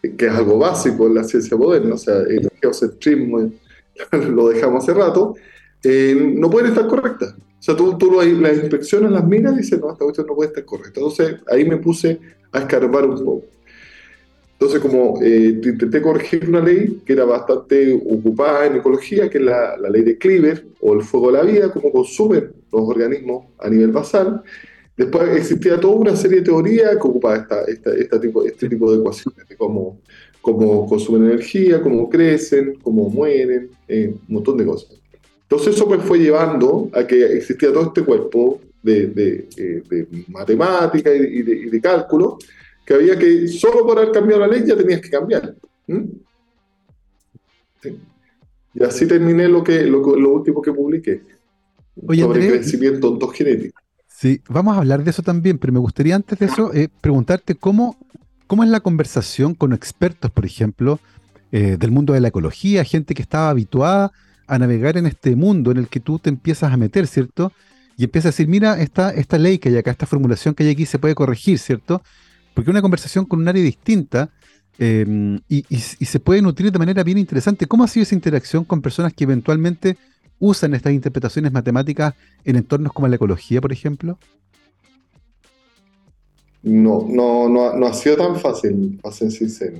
[0.02, 3.52] que es algo básico en la ciencia moderna, o sea, el geocentrismo
[4.12, 5.36] lo dejamos hace rato,
[5.84, 7.36] eh, no pueden estar correctas.
[7.60, 10.50] O sea, tú, tú las inspecciones, las miras y dices, no, esta cuestión no puede
[10.50, 11.00] estar correcta.
[11.00, 12.20] Entonces ahí me puse
[12.52, 13.46] a escarbar un poco.
[14.54, 19.44] Entonces, como eh, intenté corregir una ley que era bastante ocupada en ecología, que es
[19.44, 23.46] la, la, ley de Cleaver o el fuego de la vida, cómo consumen los organismos
[23.58, 24.44] a nivel basal,
[24.98, 28.92] después existía toda una serie de teorías que ocupaba esta, esta, esta tipo, este tipo
[28.92, 30.02] de ecuaciones, de cómo,
[30.42, 35.00] cómo consumen energía, cómo crecen, cómo mueren, eh, un montón de cosas.
[35.50, 41.12] Entonces eso me fue llevando a que existía todo este cuerpo de, de, eh, matemática
[41.12, 42.38] y de, cálculo,
[42.86, 45.56] que había que, solo por haber cambiado la ley ya tenías que cambiar.
[48.76, 51.24] Y así terminé lo, que, lo, último que publiqué
[51.96, 53.82] sobre crecimiento ontogenético.
[54.08, 57.56] Sí, vamos a hablar de eso también, pero me gustaría antes de eso eh, preguntarte
[57.56, 57.98] cómo,
[58.46, 61.00] cómo es la conversación con expertos, por ejemplo,
[61.52, 64.12] eh, del mundo de la ecología, gente que estaba habituada
[64.50, 67.54] a navegar en este mundo en el que tú te empiezas a meter, ¿cierto?
[67.96, 70.72] Y empiezas a decir, mira, esta, esta ley que hay acá, esta formulación que hay
[70.72, 72.02] aquí se puede corregir, ¿cierto?
[72.54, 74.32] Porque una conversación con un área distinta
[74.80, 77.68] em, y, se puede nutrir de manera bien interesante.
[77.68, 79.98] ¿Cómo ha sido esa interacción con personas que eventualmente
[80.40, 84.18] usan estas interpretaciones matemáticas en entornos como la ecología, por ejemplo?
[86.64, 89.78] No, no, no, no ha sido tan fácil, para ser sincero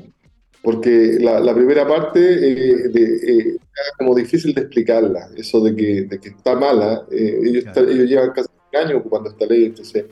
[0.62, 6.20] porque la, primera parte eh, eh, era como difícil de explicarla, eso de que, de
[6.20, 7.06] que está mala.
[7.12, 10.06] Eh, ellos, ellos, llevan casi un año ocupando esta ley, entonces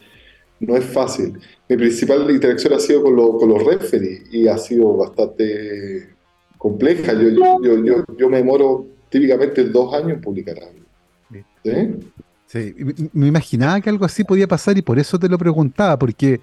[0.59, 1.37] no es fácil.
[1.67, 6.15] Mi principal interacción ha sido con, con los referees y ha sido bastante
[6.57, 7.13] compleja.
[7.13, 7.29] Yo,
[7.61, 11.45] yo, yo, yo, me demoro típicamente dos años en publicar algo.
[11.63, 11.99] ¿Sí?
[12.45, 12.73] Sí,
[13.11, 16.39] me imaginaba que algo así podía pasar y por eso te lo preguntaba, porque,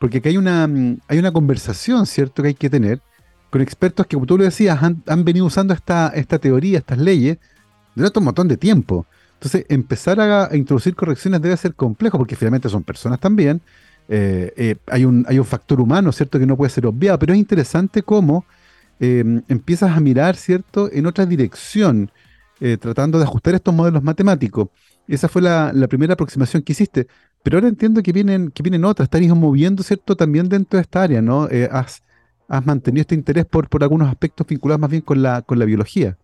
[0.00, 0.64] porque acá hay una,
[1.06, 3.00] hay una conversación, ¿cierto?, que hay que tener
[3.52, 6.10] con expertos que, como tú lo decías, han, venido usando esta,
[6.40, 7.36] teoría, estas leyes,
[7.94, 9.04] durante un montón de tiempo.
[9.34, 13.60] Entonces, empezar a, introducir correcciones debe ser complejo, porque finalmente son personas también.
[14.08, 18.02] Eh, eh, hay, un, factor humano, ¿cierto?, que no puede ser obviado, pero es interesante
[18.02, 18.46] cómo
[18.98, 22.10] em, empiezas a mirar, ¿cierto?, en otra dirección,
[22.58, 24.68] eh, tratando de ajustar estos modelos matemáticos.
[25.06, 27.06] Esa fue la, primera aproximación que hiciste.
[27.42, 31.02] Pero ahora entiendo que vienen, que vienen otras, están moviendo, ¿cierto?, también dentro de esta
[31.02, 31.48] área, ¿no?
[32.52, 35.64] Has mantenido este interés por, por algunos aspectos vinculados más bien con la, con la
[35.64, 36.18] biología.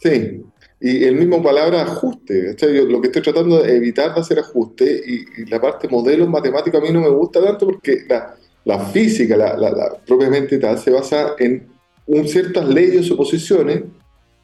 [0.00, 0.42] Sí,
[0.80, 2.56] y el mismo palabra ajuste.
[2.58, 6.80] Yo lo que estoy tratando de evitar de hacer ajuste y, la parte modelos matemáticos
[6.80, 10.90] a mí no me gusta tanto porque la, la física, la, la, propiamente tal, se
[10.90, 11.68] basa en
[12.06, 13.84] un, ciertas leyes o suposiciones,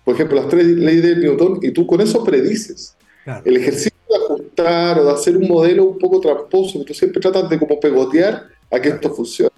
[0.05, 2.95] por ejemplo, las tres leyes de Newton, y tú con eso predices.
[3.45, 7.51] El ejercicio de ajustar o de hacer un modelo un poco tramposo, tú siempre tratas
[7.51, 9.56] de como pegotear a que esto funcione.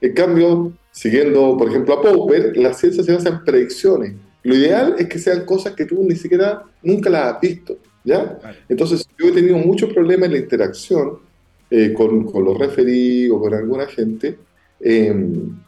[0.00, 4.14] En cambio, siguiendo, por ejemplo, a Popper, la ciencia se basa en predicciones.
[4.42, 8.38] Lo ideal es que sean cosas que tú ni siquiera nunca las has visto, ¿ya?
[8.68, 11.18] Entonces, yo he tenido muchos problemas en la interacción
[11.70, 14.38] eh, con, con, los referidos o con alguna gente.
[14.80, 15.60] Em,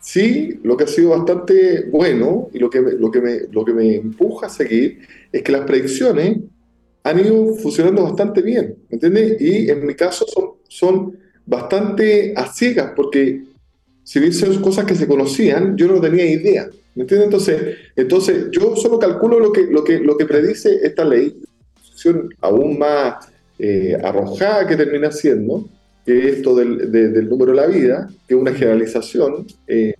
[0.00, 3.72] sí, lo que ha sido bastante bueno y lo que, lo, que me, lo que
[3.72, 4.98] me empuja a seguir
[5.30, 6.38] es que las predicciones
[7.04, 9.40] han ido funcionando bastante bien, ¿me entiendes?
[9.40, 13.42] Y en mi caso son, son bastante a ciegas, porque
[14.08, 16.70] si bien son cosas que se conocían, yo no tenía idea.
[16.94, 17.26] ¿Me entiendes?
[17.26, 21.42] Entonces, entonces yo solo calculo lo que, lo que, lo que predice esta ley,
[22.40, 25.68] aún más eh, arrojada que termina siendo,
[26.06, 29.92] que esto del, del, número de la vida, que es una generalización eh,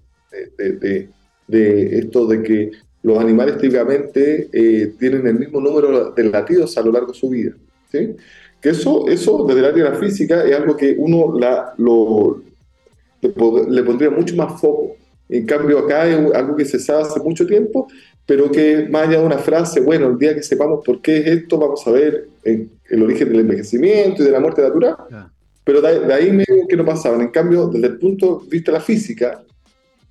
[0.57, 1.11] de,
[1.47, 2.71] de, esto de que
[3.03, 7.29] los animales típicamente eh, tienen el mismo número de latidos a lo largo de su
[7.29, 7.53] vida.
[7.93, 8.17] ¿sí?
[8.59, 12.48] Que eso, eso desde el área de la física es algo que uno la, lo,
[13.21, 14.97] le, pondría mucho más foco.
[15.29, 17.87] En cambio, acá es algo que se sabe hace mucho tiempo,
[18.25, 21.27] pero que más allá de una frase, bueno, el día que sepamos por qué es
[21.27, 22.71] esto, vamos a ver el,
[23.03, 24.97] origen del envejecimiento y de la muerte natural.
[25.65, 27.21] Pero de, ahí medio que no pasaban.
[27.21, 29.43] En cambio, desde el punto de vista de la física,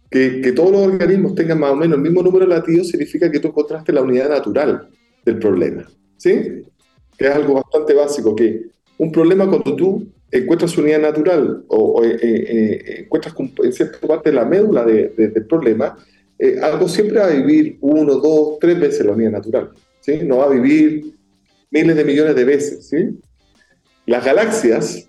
[0.10, 3.30] que, que, todos los organismos tengan más o menos el mismo número de latidos significa
[3.30, 4.88] que tú encontraste la unidad natural
[5.26, 5.86] del problema.
[6.17, 6.63] ¿Sí?
[7.17, 8.67] que es algo bastante básico, que
[8.98, 14.45] un problema cuando tú encuentras unidad natural o, eh, eh, encuentras en cierta parte la
[14.45, 15.97] médula del problema,
[16.61, 19.71] algo siempre va a vivir uno, dos, tres veces la unidad natural.
[20.01, 20.19] ¿sí?
[20.23, 21.15] No va a vivir
[21.71, 22.87] miles de millones de veces.
[22.87, 23.17] ¿sí?
[24.05, 25.07] Las galaxias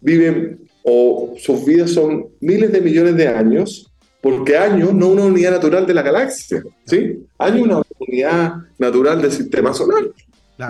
[0.00, 5.52] viven o sus vidas son miles de millones de años, porque año no una unidad
[5.52, 7.24] natural de la galaxia, ¿sí?
[7.38, 10.04] Año una unidad natural del sistema solar.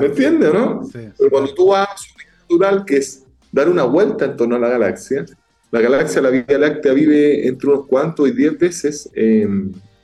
[0.00, 0.88] ¿Me entiendes, no?
[0.92, 3.21] Pero cuando tú vas a su unidad natural, que es
[3.52, 5.24] dar una vuelta en torno a la galaxia,
[5.70, 9.10] la galaxia, la Vía Láctea, vive entre unos cuantos y diez veces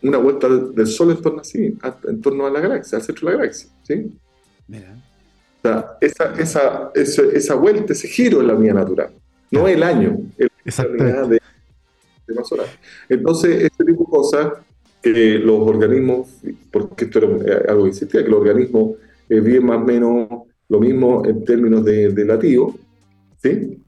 [0.03, 3.33] una vuelta del Sol en torno, así, en torno a la galaxia, al centro de
[3.33, 4.13] la galaxia, ¿sí?
[4.69, 4.95] Mira.
[5.59, 9.11] O sea, esa, esa, esa, esa vuelta, ese giro es la unidad natural
[9.51, 10.51] no el año, el,
[10.99, 11.41] la de,
[12.27, 12.67] de solar.
[13.09, 14.53] Entonces, este tipo de cosas
[15.03, 16.29] que los organismos,
[16.71, 18.97] porque esto era algo que existía, que los organismos
[19.29, 20.29] eh, viven más o menos
[20.69, 22.77] lo mismo en términos de, de lativo,
[23.43, 23.83] ¿sí?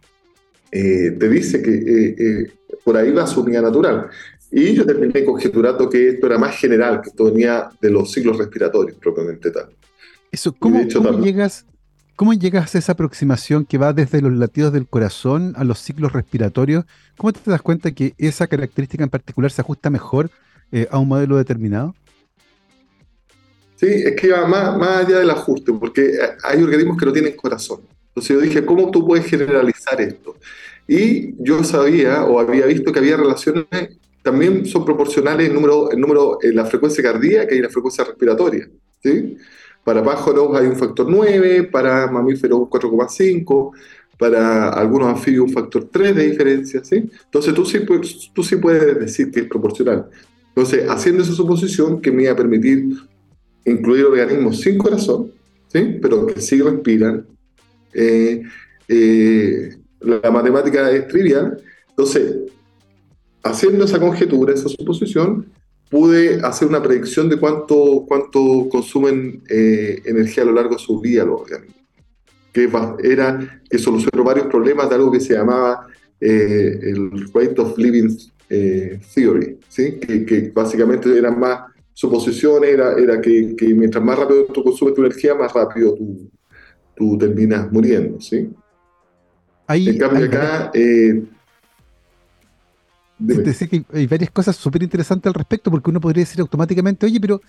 [0.73, 2.53] Eh, te dice que eh,
[2.85, 4.09] por ahí va su unidad natural.
[4.53, 8.39] Y yo terminé conjeturando que esto era más general, que esto venía de los ciclos
[8.39, 9.71] respiratorios propiamente tal.
[10.33, 11.67] Eso, ¿cómo, ¿cómo llegas,
[12.21, 16.13] ¿Cómo llegas a esa aproximación que va desde los latidos del corazón a los ciclos
[16.13, 16.85] respiratorios?
[17.17, 20.31] ¿Cómo te das cuenta que esa característica en particular se ajusta mejor
[20.71, 21.95] eh, a un modelo determinado?
[23.77, 26.13] Sí, es que va más, más allá del ajuste, porque
[26.45, 27.81] hay organismos que no tienen corazón.
[28.11, 30.37] Entonces yo dije, ¿cómo tú puedes generalizar esto?
[30.87, 33.67] Y yo sabía o había visto que había relaciones,
[34.23, 38.69] también son proporcionales número, el número, en la frecuencia cardíaca y la frecuencia respiratoria.
[39.03, 39.37] ¿sí?
[39.85, 43.73] Para pájaros hay un factor 9, para mamíferos un 4,5,
[44.19, 47.11] para algunos anfibios un factor 3 de diferencia, ¿sí?
[47.25, 47.79] Entonces tú sí,
[48.35, 50.11] tú sí puedes decir que es proporcional.
[50.49, 52.97] Entonces, haciendo esa suposición que me iba a permitir
[53.65, 55.33] incluir organismos sin corazón,
[55.69, 55.99] ¿sí?
[56.03, 57.27] Pero que sí respiran,
[57.95, 58.43] eh,
[58.89, 61.63] eh, la matemática es trivial.
[61.91, 62.37] Entonces,
[63.43, 65.47] haciendo esa conjetura, esa suposición,
[65.91, 71.01] pude hacer una predicción de cuánto, cuánto consumen eh, energía a lo largo de su
[71.01, 71.77] vida los organismos.
[72.53, 72.71] Que
[73.03, 75.87] era que solucionó varios problemas de algo que se llamaba
[76.21, 78.17] eh, el Rate of Living
[78.49, 79.99] eh, Theory, ¿sí?
[80.01, 81.61] Que, que, básicamente eran más
[81.93, 86.31] suposiciones, era, era que, que, mientras más rápido tú consumes tu energía, más rápido tú,
[87.01, 88.21] tú terminas muriendo.
[88.21, 88.51] ¿sí?
[89.89, 90.71] en cambio, acá
[93.69, 97.41] que hay varias cosas súper interesantes al respecto, porque uno podría decir automáticamente, oye, pero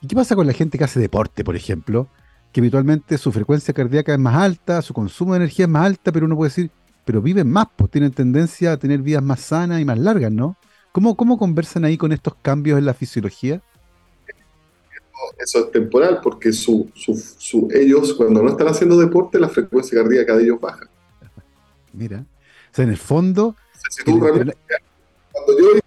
[0.00, 2.08] ¿y qué pasa con la gente que hace deporte, por ejemplo?
[2.52, 6.10] Que habitualmente su frecuencia cardíaca es más alta, su consumo de energía es más alta,
[6.10, 6.70] pero uno puede decir,
[7.04, 10.56] pero viven más, pues tienen tendencia a tener vidas más sanas y más largas, ¿no?
[10.92, 13.60] ¿Cómo, cómo conversan ahí con estos cambios en la fisiología?
[15.38, 20.36] Eso es temporal, porque su, su, ellos, cuando no están haciendo deporte, la frecuencia cardíaca
[20.36, 20.88] de ellos baja.
[21.92, 22.24] Mira,
[22.72, 23.56] o sea, en el fondo,
[25.32, 25.80] cuando yo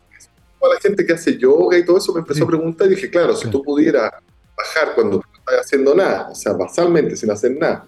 [0.61, 3.09] a la gente que hace yoga y todo eso me empezó a preguntar y dije,
[3.09, 4.11] claro, si tú pudieras
[4.57, 7.87] bajar cuando no estás haciendo nada, o sea, basalmente, sin hacer nada,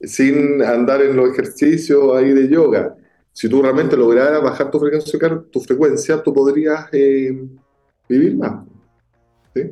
[0.00, 2.96] sin andar en los ejercicios ahí de yoga,
[3.32, 7.38] si tú realmente lograras bajar tu frecuencia, tu frecuencia tú podrías eh,
[8.08, 8.64] vivir más.
[9.54, 9.70] ¿sí?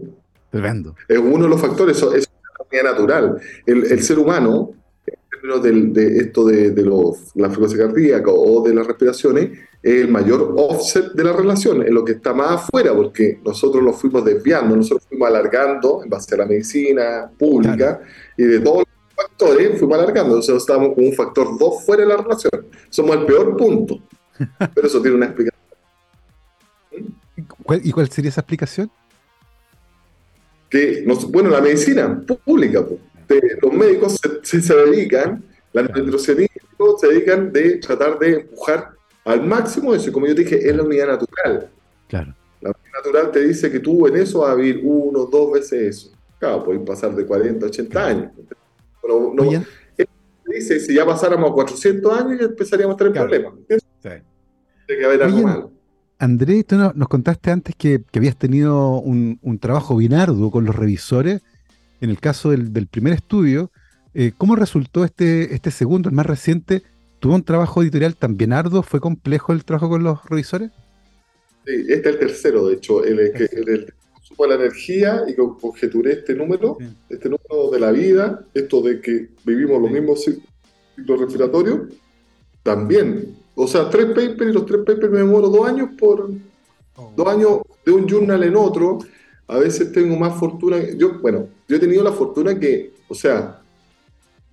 [0.54, 0.94] Tremendo.
[1.08, 2.30] Es uno de los factores, eso, es
[2.70, 3.40] una natural.
[3.66, 4.70] El, el ser humano,
[5.04, 9.50] en términos de, esto de, de los, la frecuencia cardíaca o de las respiraciones,
[9.82, 13.92] el mayor offset de la relación, en lo que está más afuera, porque nosotros lo
[13.92, 18.00] fuimos desviando, nosotros fuimos alargando en base a la medicina pública
[18.36, 22.08] y de todos los factores fuimos alargando, entonces estábamos con un factor 2 fuera de
[22.10, 22.66] la relación.
[22.90, 23.98] Somos el peor punto,
[24.72, 25.64] pero eso tiene una explicación.
[27.82, 28.88] ¿Y cuál sería esa explicación?
[31.28, 32.84] Bueno, la medicina pública,
[33.62, 36.64] los médicos se, se, dedican, la nutricionistas
[37.00, 38.90] se dedican de tratar de empujar
[39.24, 40.12] al máximo eso.
[40.12, 41.70] como yo te dije, es la unidad natural.
[42.08, 42.34] Claro.
[42.60, 45.96] La unidad natural te dice que tú en eso vas a vivir uno, dos veces
[45.96, 46.16] eso.
[46.38, 48.32] Claro, puedes pasar de 40 a 80 años.
[49.00, 49.64] Pero no,
[50.46, 53.54] dice, si ya pasáramos a 400 años, ya empezaríamos a tener problemas.
[53.68, 54.08] Sí.
[54.86, 55.70] que haber algo
[56.18, 61.42] Andrés, tú nos, contaste antes que, habías tenido un, trabajo bien arduo con los revisores.
[62.00, 63.70] En el caso del, primer estudio,
[64.14, 66.82] eh, ¿cómo resultó este, este segundo, el más reciente?
[67.18, 68.82] ¿Tuvo un trabajo editorial también arduo?
[68.82, 70.70] ¿Fue complejo el trabajo con los revisores?
[71.66, 76.12] Sí, este es el tercero, de hecho, el, que el, de la energía y conjeturé
[76.12, 76.76] este número,
[77.08, 81.88] este número de la vida, esto de que vivimos los mismos ciclos respiratorios,
[82.62, 83.36] también.
[83.54, 86.30] O sea, tres papers y los tres papers me demoro dos años por
[86.96, 87.12] oh.
[87.16, 88.98] dos años de un journal en otro.
[89.46, 90.78] A veces tengo más fortuna.
[90.96, 93.60] Yo, bueno, yo he tenido la fortuna que, o sea,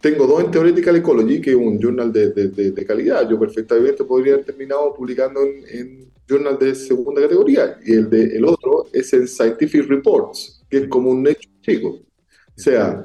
[0.02, 3.30] tengo dos en Theoretical Ecology, que es un journal de, de, calidad.
[3.30, 7.78] Yo perfectamente podría haber terminado publicando en, en journal de segunda categoría.
[7.86, 11.90] Y el, de, el otro es en Scientific Reports, que es como un hecho chico.
[11.90, 13.04] O sea,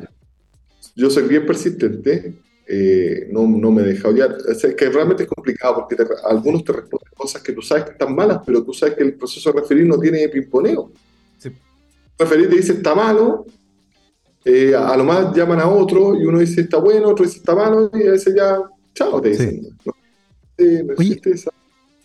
[0.95, 2.35] yo soy bien persistente,
[2.69, 4.37] eh, no, no, me deja odiar.
[4.49, 8.15] Es que realmente es complicado porque algunos te responden cosas que tú sabes que están
[8.15, 10.91] malas, pero tú sabes que el proceso de referir no tiene pimponeo.
[11.39, 11.51] Sí.
[12.19, 13.47] Referir te dice está malo,
[14.45, 17.55] eh, a lo más llaman a otro y uno dice está bueno, otro dice está
[17.55, 18.59] malo y a veces ya,
[18.95, 19.69] chao, te dicen.
[20.97, 21.21] Oye,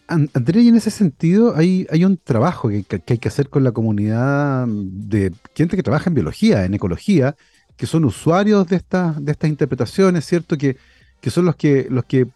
[0.07, 3.63] Andrés, y en ese sentido hay, hay un trabajo que, que, hay que hacer con
[3.63, 7.35] la comunidad de gente que trabaja en biología, en ecología,
[7.81, 8.79] que son usuarios de,
[9.17, 10.55] de estas interpretaciones, ¿cierto?
[10.55, 10.77] Que,
[11.19, 12.27] que son los que, los que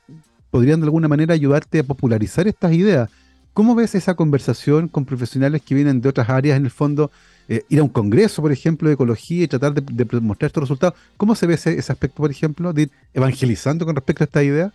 [0.50, 3.12] podrían de alguna manera ayudarte a popularizar estas ideas.
[3.54, 7.12] ¿Cómo ves esa conversación con profesionales que vienen de otras áreas, en el fondo,
[7.48, 10.98] eh, ir a un congreso, por ejemplo, de ecología y tratar de, mostrar estos resultados?
[11.16, 14.74] ¿Cómo se ve ese, aspecto, por ejemplo, de ir evangelizando con respecto a esta idea?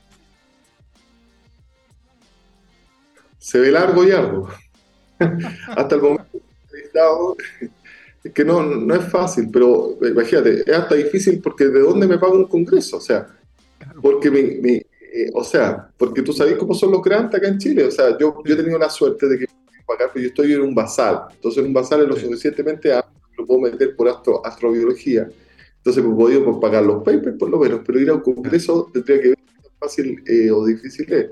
[3.41, 4.49] Se ve largo y largo.
[5.77, 6.41] Hasta el momento
[8.35, 12.35] que no, no es fácil, pero imagínate, es hasta difícil porque ¿de dónde me pago
[12.35, 12.99] un congreso?
[12.99, 13.27] O sea,
[14.03, 17.85] porque mi, eh, o sea, porque tú sabes cómo son los grandes acá en Chile.
[17.85, 19.47] O sea, yo, yo he tenido la suerte de que
[19.87, 21.23] pagar, pero yo estoy en un basal.
[21.33, 25.29] Entonces, en un basal es lo suficientemente amplio, lo puedo meter por astro, astrobiología.
[25.79, 28.89] Entonces, me he podido pagar los papers por lo menos, pero ir a un congreso
[28.93, 29.39] tendría que ver
[29.79, 31.27] fácil eh, o difícil es.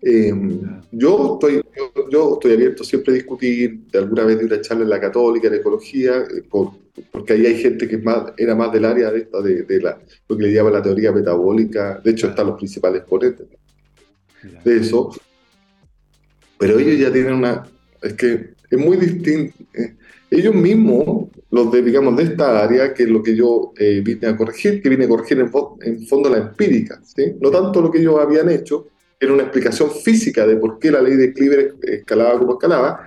[0.00, 0.32] Eh,
[0.92, 1.60] yo, estoy,
[2.10, 5.48] yo, estoy abierto siempre a discutir, de alguna vez de una charla en la católica,
[5.48, 9.42] en ecología, eh, porque ahí hay gente que más, era más del área de, esta,
[9.42, 13.46] de, la, lo que le llaman la teoría metabólica, de hecho están los principales ponentes
[14.64, 15.10] de eso,
[16.58, 17.64] pero ellos ya tienen una,
[18.00, 19.94] es que es muy distinto, eh,
[20.30, 24.36] ellos mismos, los de, digamos, de esta área, que es lo que yo vine a
[24.36, 27.32] corregir, que vine a corregir en, en fondo la empírica, ¿sí?
[27.40, 28.88] no tanto lo que ellos habían hecho,
[29.20, 33.06] era una explicación física de por qué la ley de Cleaver escalaba como escalaba.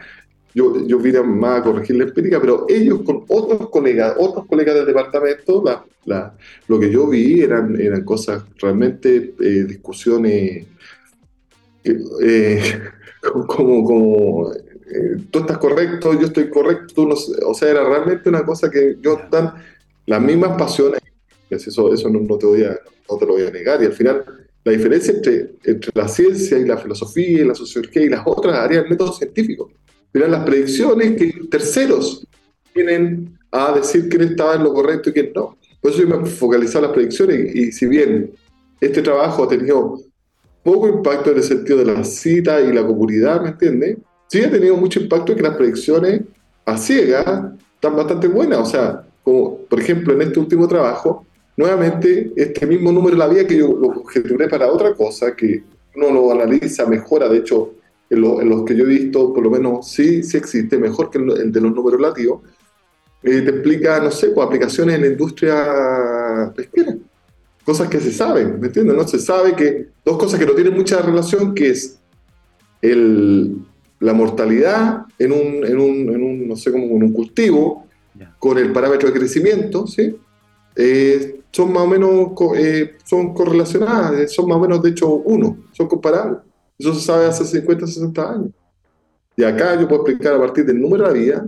[0.53, 4.75] Yo, yo vine más a corregir la empírica, pero ellos con otros colegas, otros colegas
[4.75, 6.35] del departamento, la, la,
[6.67, 10.65] lo que yo vi eran, eran cosas realmente, eh, discusiones
[11.83, 12.81] eh,
[13.47, 18.27] como, como eh, tú estás correcto, yo estoy correcto, tú no, o sea, era realmente
[18.27, 19.53] una cosa que yo dan
[20.05, 20.99] las mismas pasiones,
[21.49, 22.77] eso, eso no, no, te voy a,
[23.09, 24.25] no te lo voy a negar, y al final
[24.63, 28.55] la diferencia entre, entre la ciencia y la filosofía y la sociología y las otras
[28.55, 29.71] áreas del método científico.
[30.13, 32.27] Eran las predicciones que terceros
[32.73, 35.57] vienen a decir quién estaba en lo correcto y quién no.
[35.81, 38.31] Por eso yo me focalizado en las predicciones y, si bien
[38.79, 39.99] este trabajo ha tenido
[40.63, 43.97] poco impacto en el sentido de la cita y la comunidad, ¿me entiendes?
[44.27, 46.21] Sí ha tenido mucho impacto en que las predicciones
[46.65, 47.43] a ciegas
[47.75, 48.59] están bastante buenas.
[48.59, 51.25] O sea, como por ejemplo en este último trabajo,
[51.57, 55.63] nuevamente este mismo número la vía que yo lo gestioné para otra cosa, que
[55.95, 57.73] uno lo analiza, mejora, de hecho,
[58.09, 61.51] en, los que yo he visto, por lo menos sí, sí existe, mejor que el,
[61.51, 62.41] de los números relativos,
[63.23, 66.95] eh, te explica, no sé, pues, aplicaciones en la industria pesquera,
[67.63, 68.95] cosas que se saben, ¿me entiendes?
[68.95, 71.99] No se sabe que dos cosas que no tienen mucha relación, que es
[72.81, 73.57] el,
[73.99, 77.85] la mortalidad en un, en un, en un, no sé, como en un cultivo,
[78.39, 80.15] con el parámetro de crecimiento, ¿sí?
[80.75, 85.09] Eh, son más o menos eh, son correlacionadas, eh, son más o menos de hecho
[85.09, 86.39] uno, son comparables.
[86.77, 88.51] Eso se sabe hace 50, 60 años.
[89.35, 91.47] Y acá yo puedo explicar a partir del número de la vida,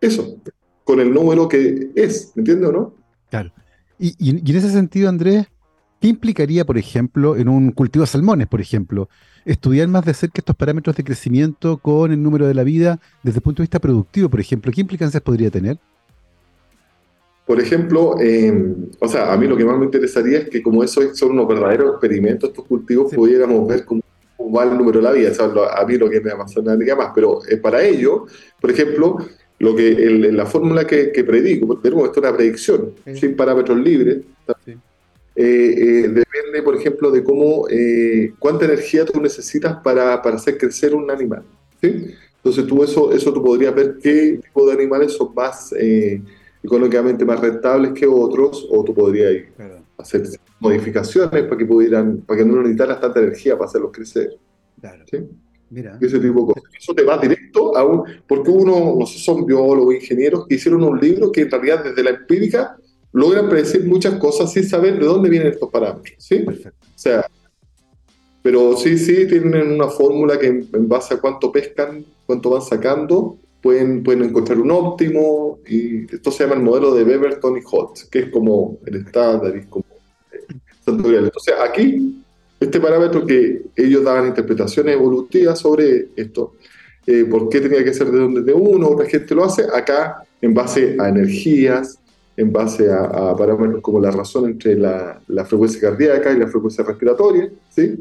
[0.00, 0.36] eso,
[0.84, 2.94] con el número que es, ¿me entiendes o no?
[3.30, 3.52] Claro.
[3.98, 5.46] Y, y, en ese sentido, Andrés,
[6.00, 9.08] ¿qué implicaría, por ejemplo, en un cultivo de salmones, por ejemplo,
[9.44, 13.38] estudiar más de cerca estos parámetros de crecimiento con el número de la vida desde
[13.38, 14.70] el punto de vista productivo, por ejemplo?
[14.70, 15.78] ¿Qué implicancias podría tener?
[17.48, 18.14] Por ejemplo,
[18.98, 21.48] o sea, a mí lo que más me interesaría es que como eso son unos
[21.48, 24.02] verdaderos experimentos, estos cultivos, pudiéramos ver cómo,
[24.54, 25.32] va el número de la vida.
[25.74, 28.26] a mí lo que me apasiona más, pero eh, para ello,
[28.60, 29.16] por ejemplo,
[29.60, 29.92] lo que
[30.30, 34.18] la fórmula que, predico, tenemos esto es una predicción, sin parámetros libres,
[34.54, 34.66] eh,
[35.34, 37.66] eh, depende, por ejemplo, de cómo,
[38.38, 41.44] cuánta energía tú necesitas para, para hacer crecer un animal.
[41.80, 45.72] Entonces tú eso, eso tú podrías ver qué tipo de animales son más
[46.62, 49.44] económicamente más rentables que otros, o tú podrías
[49.96, 50.28] hacer
[50.60, 54.36] modificaciones para que pudieran, para que no necesitaras tanta energía para hacerlos crecer.
[54.80, 55.04] Claro.
[55.10, 55.18] ¿Sí?
[55.70, 55.98] Mira.
[56.00, 56.70] Ese tipo de cosas.
[56.78, 58.04] Eso te va directo a un.
[58.26, 62.02] Porque uno, no sé, son biólogos, ingenieros que hicieron un libro que en realidad desde
[62.02, 62.76] la empírica
[63.12, 66.14] logran predecir muchas cosas sin saber de dónde vienen estos parámetros.
[66.18, 66.38] ¿sí?
[66.38, 66.86] Perfecto.
[66.86, 67.26] O sea,
[68.42, 73.36] pero sí, sí, tienen una fórmula que en base a cuánto pescan, cuánto van sacando,
[73.62, 78.08] pueden, pueden encontrar un óptimo, y esto se llama el modelo de Beverton y Holt,
[78.10, 79.84] que es como el estándar, es como,
[80.86, 82.22] Entonces, aquí,
[82.60, 86.54] este parámetro que ellos daban interpretaciones evolutivas sobre esto,
[87.06, 90.24] eh, por qué tenía que ser de donde de uno, otra gente lo hace, acá
[90.40, 91.98] en base a energías,
[92.36, 97.50] en base a, parámetros como la razón entre la, frecuencia cardíaca y la frecuencia respiratoria,
[97.70, 97.98] ¿sí?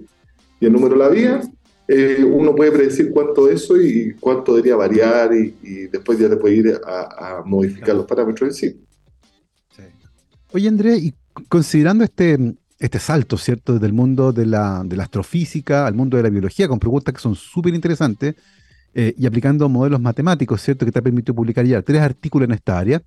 [0.59, 1.41] y el número de la vía,
[1.87, 6.55] eh, uno puede predecir cuánto eso y cuánto debería variar y, después ya te puede
[6.55, 8.81] ir a, modificar los parámetros en sí.
[10.51, 11.13] Oye, Andrés, y
[11.47, 16.17] considerando este, este salto, ¿cierto?, desde el mundo de la, de la astrofísica al mundo
[16.17, 18.35] de la biología, con preguntas que son súper interesantes,
[18.93, 22.55] eh, y aplicando modelos matemáticos, ¿cierto?, que te ha permitido publicar ya tres artículos en
[22.55, 23.01] esta área.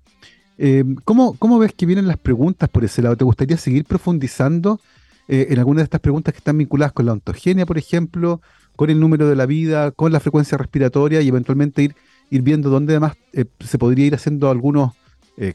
[0.57, 3.17] Eh, ¿cómo, ¿cómo, ves que vienen las preguntas por ese lado?
[3.17, 4.79] ¿Te gustaría seguir profundizando
[5.27, 8.41] eh, en algunas de estas preguntas que están vinculadas con la ontogenia, por ejemplo,
[8.81, 11.95] con el número de la vida, con la frecuencia respiratoria y eventualmente ir,
[12.31, 13.15] ir viendo dónde además
[13.59, 14.93] se podría ir haciendo algunos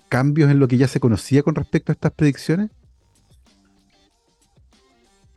[0.09, 2.71] cambios en lo que ya se conocía con respecto a estas predicciones?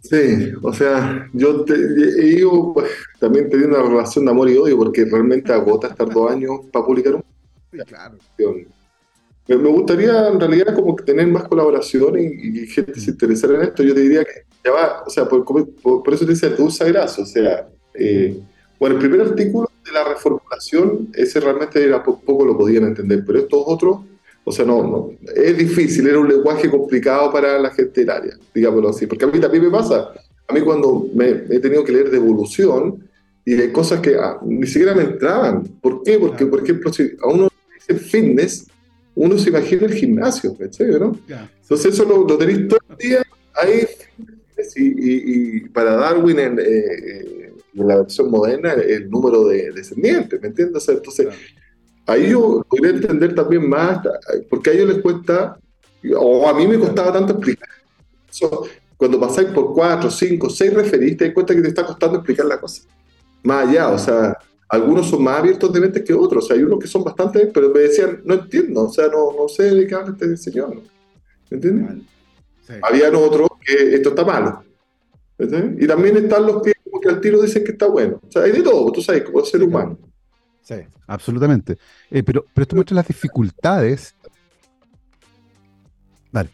[0.03, 4.77] Sí, o sea, yo te, digo, pues, también tenía una relación de amor y odio
[4.77, 7.23] porque realmente agota estar dos años para publicar un.
[7.71, 8.19] Sí, claro.
[9.47, 13.81] Me, gustaría en realidad como que tener más colaboración y, gente se interesara en esto.
[13.81, 16.85] Yo te diría que ya va, o sea, por, por, eso te decía, tú usa
[16.85, 18.39] o sea, eh,
[18.79, 23.39] bueno, el primer artículo de la reformulación, ese realmente era poco lo podían entender, pero
[23.39, 23.99] estos otros
[24.49, 28.33] o sea, no, no, es difícil, era un lenguaje complicado para la gente del área,
[28.51, 29.05] digámoslo así.
[29.05, 30.09] Porque a mí también me pasa,
[30.47, 33.07] a mí cuando me, he tenido que leer de evolución
[33.45, 35.63] y de cosas que ah, ni siquiera me entraban.
[35.79, 36.17] ¿Por qué?
[36.17, 38.67] Porque, por ejemplo, si a uno dice fitness,
[39.13, 40.57] uno se imagina el gimnasio,
[40.99, 41.19] ¿no?
[41.61, 43.23] Entonces eso lo, tenéis todo el día
[43.53, 43.87] ahí.
[44.75, 47.38] Y, y, para Darwin, en, eh,
[47.73, 50.87] en, la versión moderna, el número de descendientes, ¿me entiendes?
[50.89, 51.27] Entonces,
[52.09, 53.99] Ahí yo podría entender también más,
[54.49, 55.59] porque a ellos les cuesta,
[56.17, 57.69] o a mí me costaba tanto explicar.
[58.97, 62.47] cuando pasáis por cuatro, cinco, seis referís, te das cuenta que te está costando explicar
[62.47, 62.81] la cosa.
[63.43, 64.35] Más allá, o sea,
[64.69, 66.45] algunos son más abiertos de mente que otros.
[66.45, 69.31] O sea, hay unos que son bastante, pero me decían, no entiendo, o sea, no,
[69.37, 70.81] no sé de qué habla este señor.
[71.51, 72.03] ¿Me entiendes?
[72.81, 74.63] Habían otros que esto está malo.
[75.77, 76.73] Y también están los que,
[77.09, 78.19] que al tiro dicen que está bueno.
[78.27, 79.97] O sea, hay de todo, tú sabes, como ser humano.
[80.61, 80.75] Sí,
[81.07, 81.77] absolutamente.
[82.11, 84.15] Eh, pero, pero esto muestra las dificultades.
[86.31, 86.49] Vale.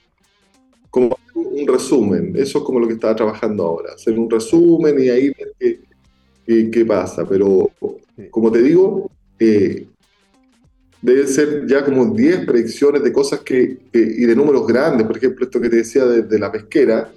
[0.89, 5.09] Como un resumen, eso es como lo que estaba trabajando ahora, hacer un resumen y
[5.09, 7.27] ahí ver qué, pasa.
[7.27, 7.69] Pero,
[8.31, 9.87] como te digo, eh,
[11.01, 15.45] deben ser ya como 10 predicciones de cosas que, y de números grandes, por ejemplo,
[15.45, 17.11] esto que te decía de la pesquera,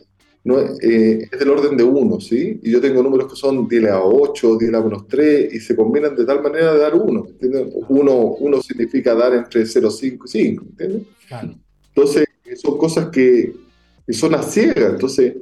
[0.48, 2.58] no, eh, es del orden de 1, ¿sí?
[2.62, 5.76] Y yo tengo números que son 10 a 8, 10 a menos 3, y se
[5.76, 7.66] combinan de tal manera de dar 1, ¿entiendes?
[7.86, 11.02] 1 significa dar entre 0, 5 y 5, ¿entiendes?
[11.94, 12.24] Entonces,
[12.56, 13.52] son cosas que,
[14.08, 14.92] son a ciegas.
[14.94, 15.36] Entonces,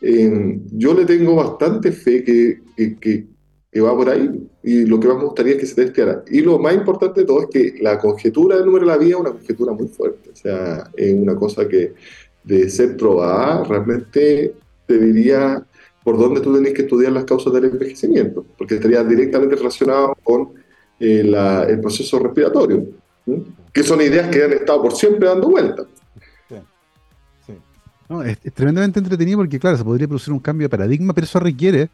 [0.00, 4.28] em, yo le tengo bastante fe que, que, que, va por ahí,
[4.64, 6.24] y lo que más me gustaría es que se testeara.
[6.32, 9.14] Y lo más importante de todo es que la conjetura del número de la vía
[9.14, 11.94] es una conjetura muy fuerte, o sea, es una cosa que
[12.48, 14.54] de ser probada, realmente
[14.86, 15.62] te diría
[16.02, 20.54] por dónde tú tenés que estudiar las causas del envejecimiento, porque estaría directamente relacionado con
[20.98, 21.30] eh,
[21.68, 22.86] el proceso respiratorio,
[23.70, 25.86] que son ideas que han estado por siempre dando vueltas.
[28.24, 31.90] es, tremendamente entretenido porque, claro, se podría producir un cambio de paradigma, pero eso requiere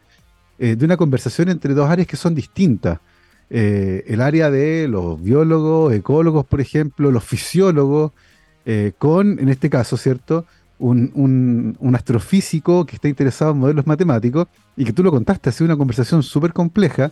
[0.57, 2.99] eh, de una conversación entre dos áreas que son distintas.
[3.49, 8.13] Eh, el área de los biólogos, ecólogos, por ejemplo, los fisiólogos,
[8.65, 10.45] eh, con, en este caso, ¿cierto?
[10.77, 15.65] Un, astrofísico que está interesado en modelos matemáticos y que tú lo contaste, ha sido
[15.65, 17.11] una conversación súper compleja,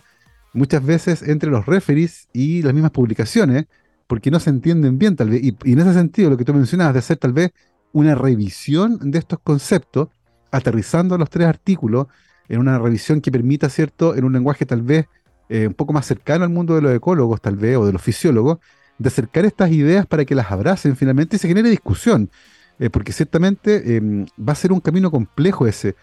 [0.52, 3.66] muchas veces entre los referees y las mismas publicaciones,
[4.06, 5.42] porque no se entienden bien tal vez.
[5.42, 7.52] Y, en ese sentido, lo que tú mencionabas de hacer tal vez
[7.92, 10.08] una revisión de estos conceptos,
[10.50, 12.08] aterrizando los tres artículos
[12.48, 15.06] en una revisión que permita, ¿cierto?, en un lenguaje tal vez
[15.48, 18.02] eh, un poco más cercano al mundo de los ecólogos, tal vez, o de los
[18.02, 18.58] fisiólogos,
[18.98, 22.30] de acercar estas ideas para que las abracen finalmente y se genere discusión,
[22.78, 25.96] eh, porque ciertamente em, va a ser un camino complejo ese.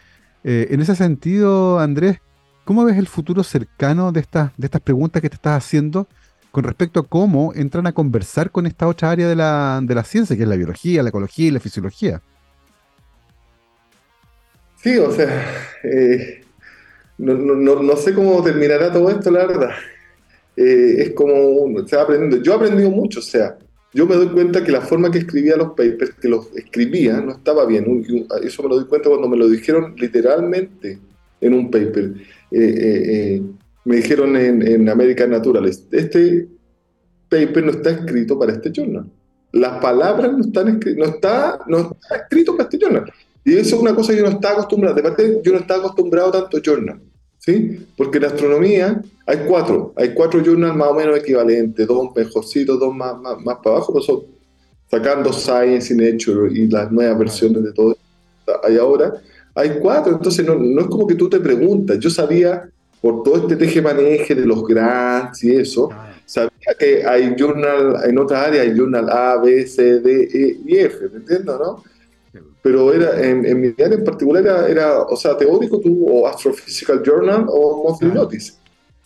[0.44, 2.20] Eh, en ese sentido, Andrés,
[2.66, 6.08] ¿cómo ves el futuro cercano de, estas de estas preguntas que te estás haciendo
[6.52, 10.04] con respecto a cómo entran a conversar con esta otra área de la, de la
[10.04, 12.22] ciencia, que es la biología, la ecología y la fisiología?
[14.82, 15.46] Sí, o sea,
[15.84, 16.44] eh,
[17.20, 19.70] no, no, sé cómo terminará todo esto, la verdad.
[20.56, 22.38] Eh, es como se va aprendiendo.
[22.38, 23.58] Yo he aprendido mucho, o sea,
[23.94, 27.34] yo me doy cuenta que la forma que escribía los papers, que los escribía, no
[27.34, 28.06] estaba bien.
[28.44, 31.00] Eso me lo doy cuenta cuando me lo dijeron literalmente
[31.42, 32.14] en un paper.
[32.52, 32.60] Eh,
[33.42, 33.42] eh,
[33.84, 36.48] me dijeron en, American Naturalist, este
[37.28, 39.10] paper no está escrito para este journal.
[39.52, 43.12] Las palabras no están no está, no está escrito para este journal.
[43.44, 44.96] Y eso es una cosa que yo no estaba acostumbrado.
[44.96, 47.02] De parte, yo no estaba acostumbrado a tanto journal,
[47.42, 47.86] ¿sí?
[47.98, 52.96] Porque en astronomía hay cuatro, hay cuatro journals más o menos equivalentes, dos mejorcitos, dos
[52.96, 54.22] más, más, más para abajo, pero son
[54.90, 57.98] sacando Science y Nature y las nuevas versiones de todo
[58.64, 59.14] hay ahora,
[59.56, 62.70] hay cuatro, entonces no, no es como que tú te preguntas, yo sabía
[63.02, 65.90] por todo este teje-maneje de los grants y eso,
[66.26, 70.78] sabía que hay journal, en otras áreas hay journal A, B, C, D, E y
[70.78, 71.84] F, ¿me entiendes, no?
[72.62, 76.28] Pero era, en, en, mi área en particular era, era, o sea, teórico tú, o
[76.28, 78.54] Astrophysical Journal o Monthly Notice.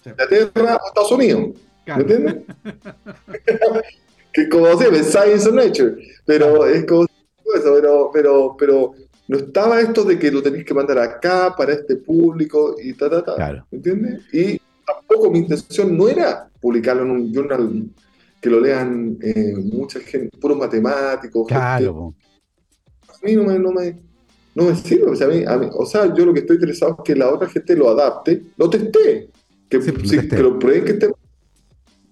[0.05, 1.49] Inglaterra o Estados Unidos,
[1.87, 2.35] ¿me entiendes?
[4.33, 5.95] que como se Science and Nature,
[6.25, 8.93] pero es como eso, pero, pero, pero
[9.27, 13.09] no estaba esto de que lo tenéis que mandar acá para este público y ta,
[13.09, 13.65] ta, ta.
[13.71, 14.21] ¿Me entiendes?
[14.33, 17.85] Y tampoco mi intención no era publicarlo en un journal
[18.41, 21.47] que lo lean eh, mucha gente, puros matemáticos.
[21.47, 22.13] Claro.
[23.25, 23.97] A mí no me, no me,
[24.53, 25.11] no me sirve.
[25.11, 27.49] O sea, a mí, o sea, yo lo que estoy interesado es que la otra
[27.49, 29.29] gente lo adapte, lo teste,
[29.69, 31.11] que, sí, que lo prueben que esté.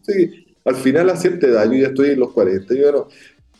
[0.01, 3.07] Sí, al final a cierta edad, yo ya estoy en los 40, yo no,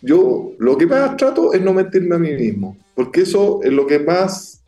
[0.02, 3.88] yo lo que más trato es no mentirme a mí mismo, porque eso es lo
[3.88, 4.62] que más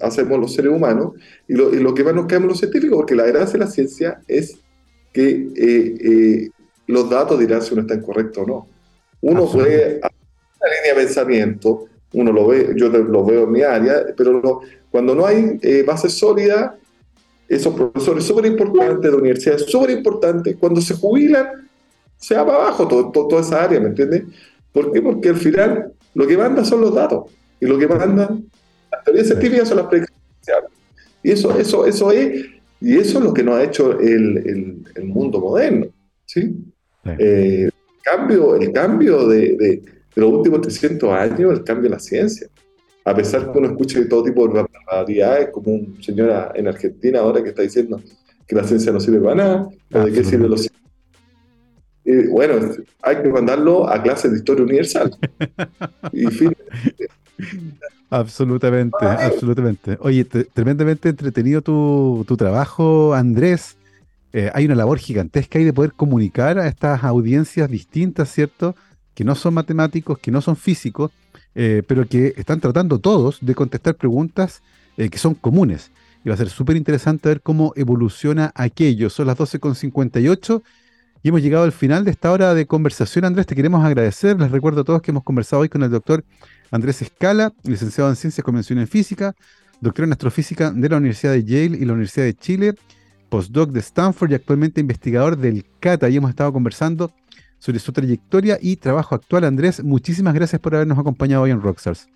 [0.00, 1.12] hacemos los seres humanos
[1.46, 4.58] y lo, que más nos quedamos los científicos, porque la gracia de la ciencia es
[5.12, 6.50] que eh, eh,
[6.86, 8.68] los datos dirán si uno está incorrecto o no.
[9.20, 10.10] Uno puede hacer
[10.60, 14.60] una línea de pensamiento, uno lo ve, yo lo veo en mi área, pero
[14.90, 16.76] cuando no hay eh, base sólida,
[17.48, 21.68] esos profesores súper importantes de universidades, súper importantes, cuando se jubilan,
[22.16, 24.24] se va para abajo todo, toda esa área, ¿me entiendes?
[24.72, 25.02] ¿Por qué?
[25.02, 28.44] Porque al final lo que manda son los datos y lo que mandan
[28.90, 30.70] las teorías científicas son las predicciones.
[31.22, 32.46] Y eso, eso, eso es,
[32.80, 35.86] y eso es lo que nos ha hecho el, el, mundo moderno.
[36.26, 36.56] ¿sí?
[37.04, 39.82] Eh, el cambio, el cambio de, de,
[40.14, 42.48] los últimos 300 años, el cambio de la ciencia.
[43.04, 47.20] A pesar que uno escucha de todo tipo de barbaridades, como un señor en Argentina
[47.20, 48.00] ahora que está diciendo
[48.46, 50.68] que la ciencia no sirve para nada, o de qué sirve los
[52.30, 52.54] bueno,
[53.02, 55.16] hay que mandarlo a clases de historia universal.
[58.10, 59.96] Absolutamente, absolutamente.
[60.00, 63.78] Oye, tremendamente entretenido tu, trabajo, Andrés.
[64.34, 68.74] Eh, hay una labor gigantesca ahí de poder comunicar a estas audiencias distintas, ¿cierto?
[69.14, 71.10] Que no son matemáticos, que no son físicos,
[71.54, 74.62] eh, pero que están tratando todos de contestar preguntas
[74.96, 75.90] eh, que son comunes.
[76.24, 79.10] Y va a ser súper interesante ver cómo evoluciona aquello.
[79.10, 80.62] Son las 12.58
[81.22, 83.46] y hemos llegado al final de esta hora de conversación, Andrés.
[83.46, 84.38] Te queremos agradecer.
[84.40, 86.24] Les recuerdo a todos que hemos conversado hoy con el doctor
[86.72, 89.34] Andrés Escala, licenciado en Ciencias Convención en Física,
[89.80, 92.74] doctor en Astrofísica de la Universidad de Yale y la Universidad de Chile,
[93.28, 96.08] postdoc de Stanford y actualmente investigador del CATA.
[96.08, 97.12] Y hemos estado conversando
[97.62, 99.44] sobre su trayectoria y trabajo actual.
[99.44, 102.08] Andrés, muchísimas gracias por habernos acompañado hoy en Rockstars.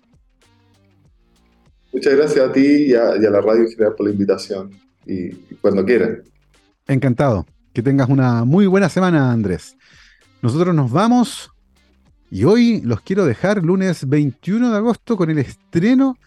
[1.93, 4.71] Muchas gracias a ti y a, la radio en general por la invitación.
[5.05, 5.29] y
[5.61, 6.21] cuando quieran.
[6.85, 7.45] Encantado.
[7.71, 9.77] Que tengas una muy buena semana, Andrés.
[10.41, 11.49] Nosotros nos vamos
[12.29, 16.17] y hoy los quiero dejar lunes 21 de agosto con el estreno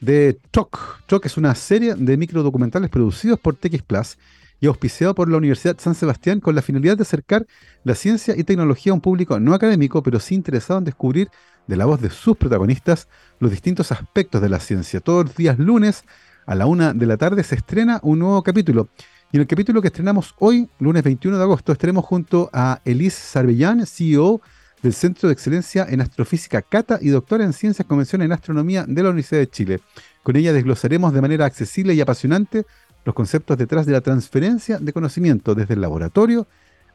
[0.00, 1.04] de Talk.
[1.06, 4.16] Talk es una serie de microdocumentales producidos por TX Plus
[4.64, 7.46] y auspiciado por la Universidad San Sebastián con la finalidad de acercar
[7.82, 11.28] la ciencia y tecnología a un público no académico, pero sí interesado en descubrir
[11.66, 13.06] de la voz de sus protagonistas
[13.40, 15.00] los distintos aspectos de la ciencia.
[15.00, 16.04] Todos los días lunes
[16.46, 18.88] a la una de la tarde se estrena un nuevo capítulo.
[19.32, 23.20] Y en el capítulo que estrenamos hoy, lunes 21 de agosto, estaremos junto a Elise
[23.20, 24.40] Sarbellán, CEO
[24.82, 29.02] del Centro de Excelencia en Astrofísica CATA y doctora en Ciencias Convención en Astronomía de
[29.02, 29.80] la Universidad de Chile.
[30.22, 32.64] Con ella desglosaremos de manera accesible y apasionante
[33.04, 36.46] los conceptos detrás de la transferencia de conocimiento desde el laboratorio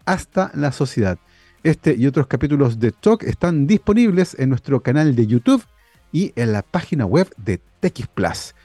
[0.06, 1.18] hasta la sociedad.
[1.64, 5.64] Este y otros capítulos de Talk están disponibles en nuestro canal de YouTube
[6.12, 8.56] y en la página web de TX Plus.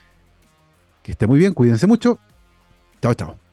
[1.02, 2.18] Que esté muy bien, cuídense mucho.
[3.02, 3.43] Chao, chao.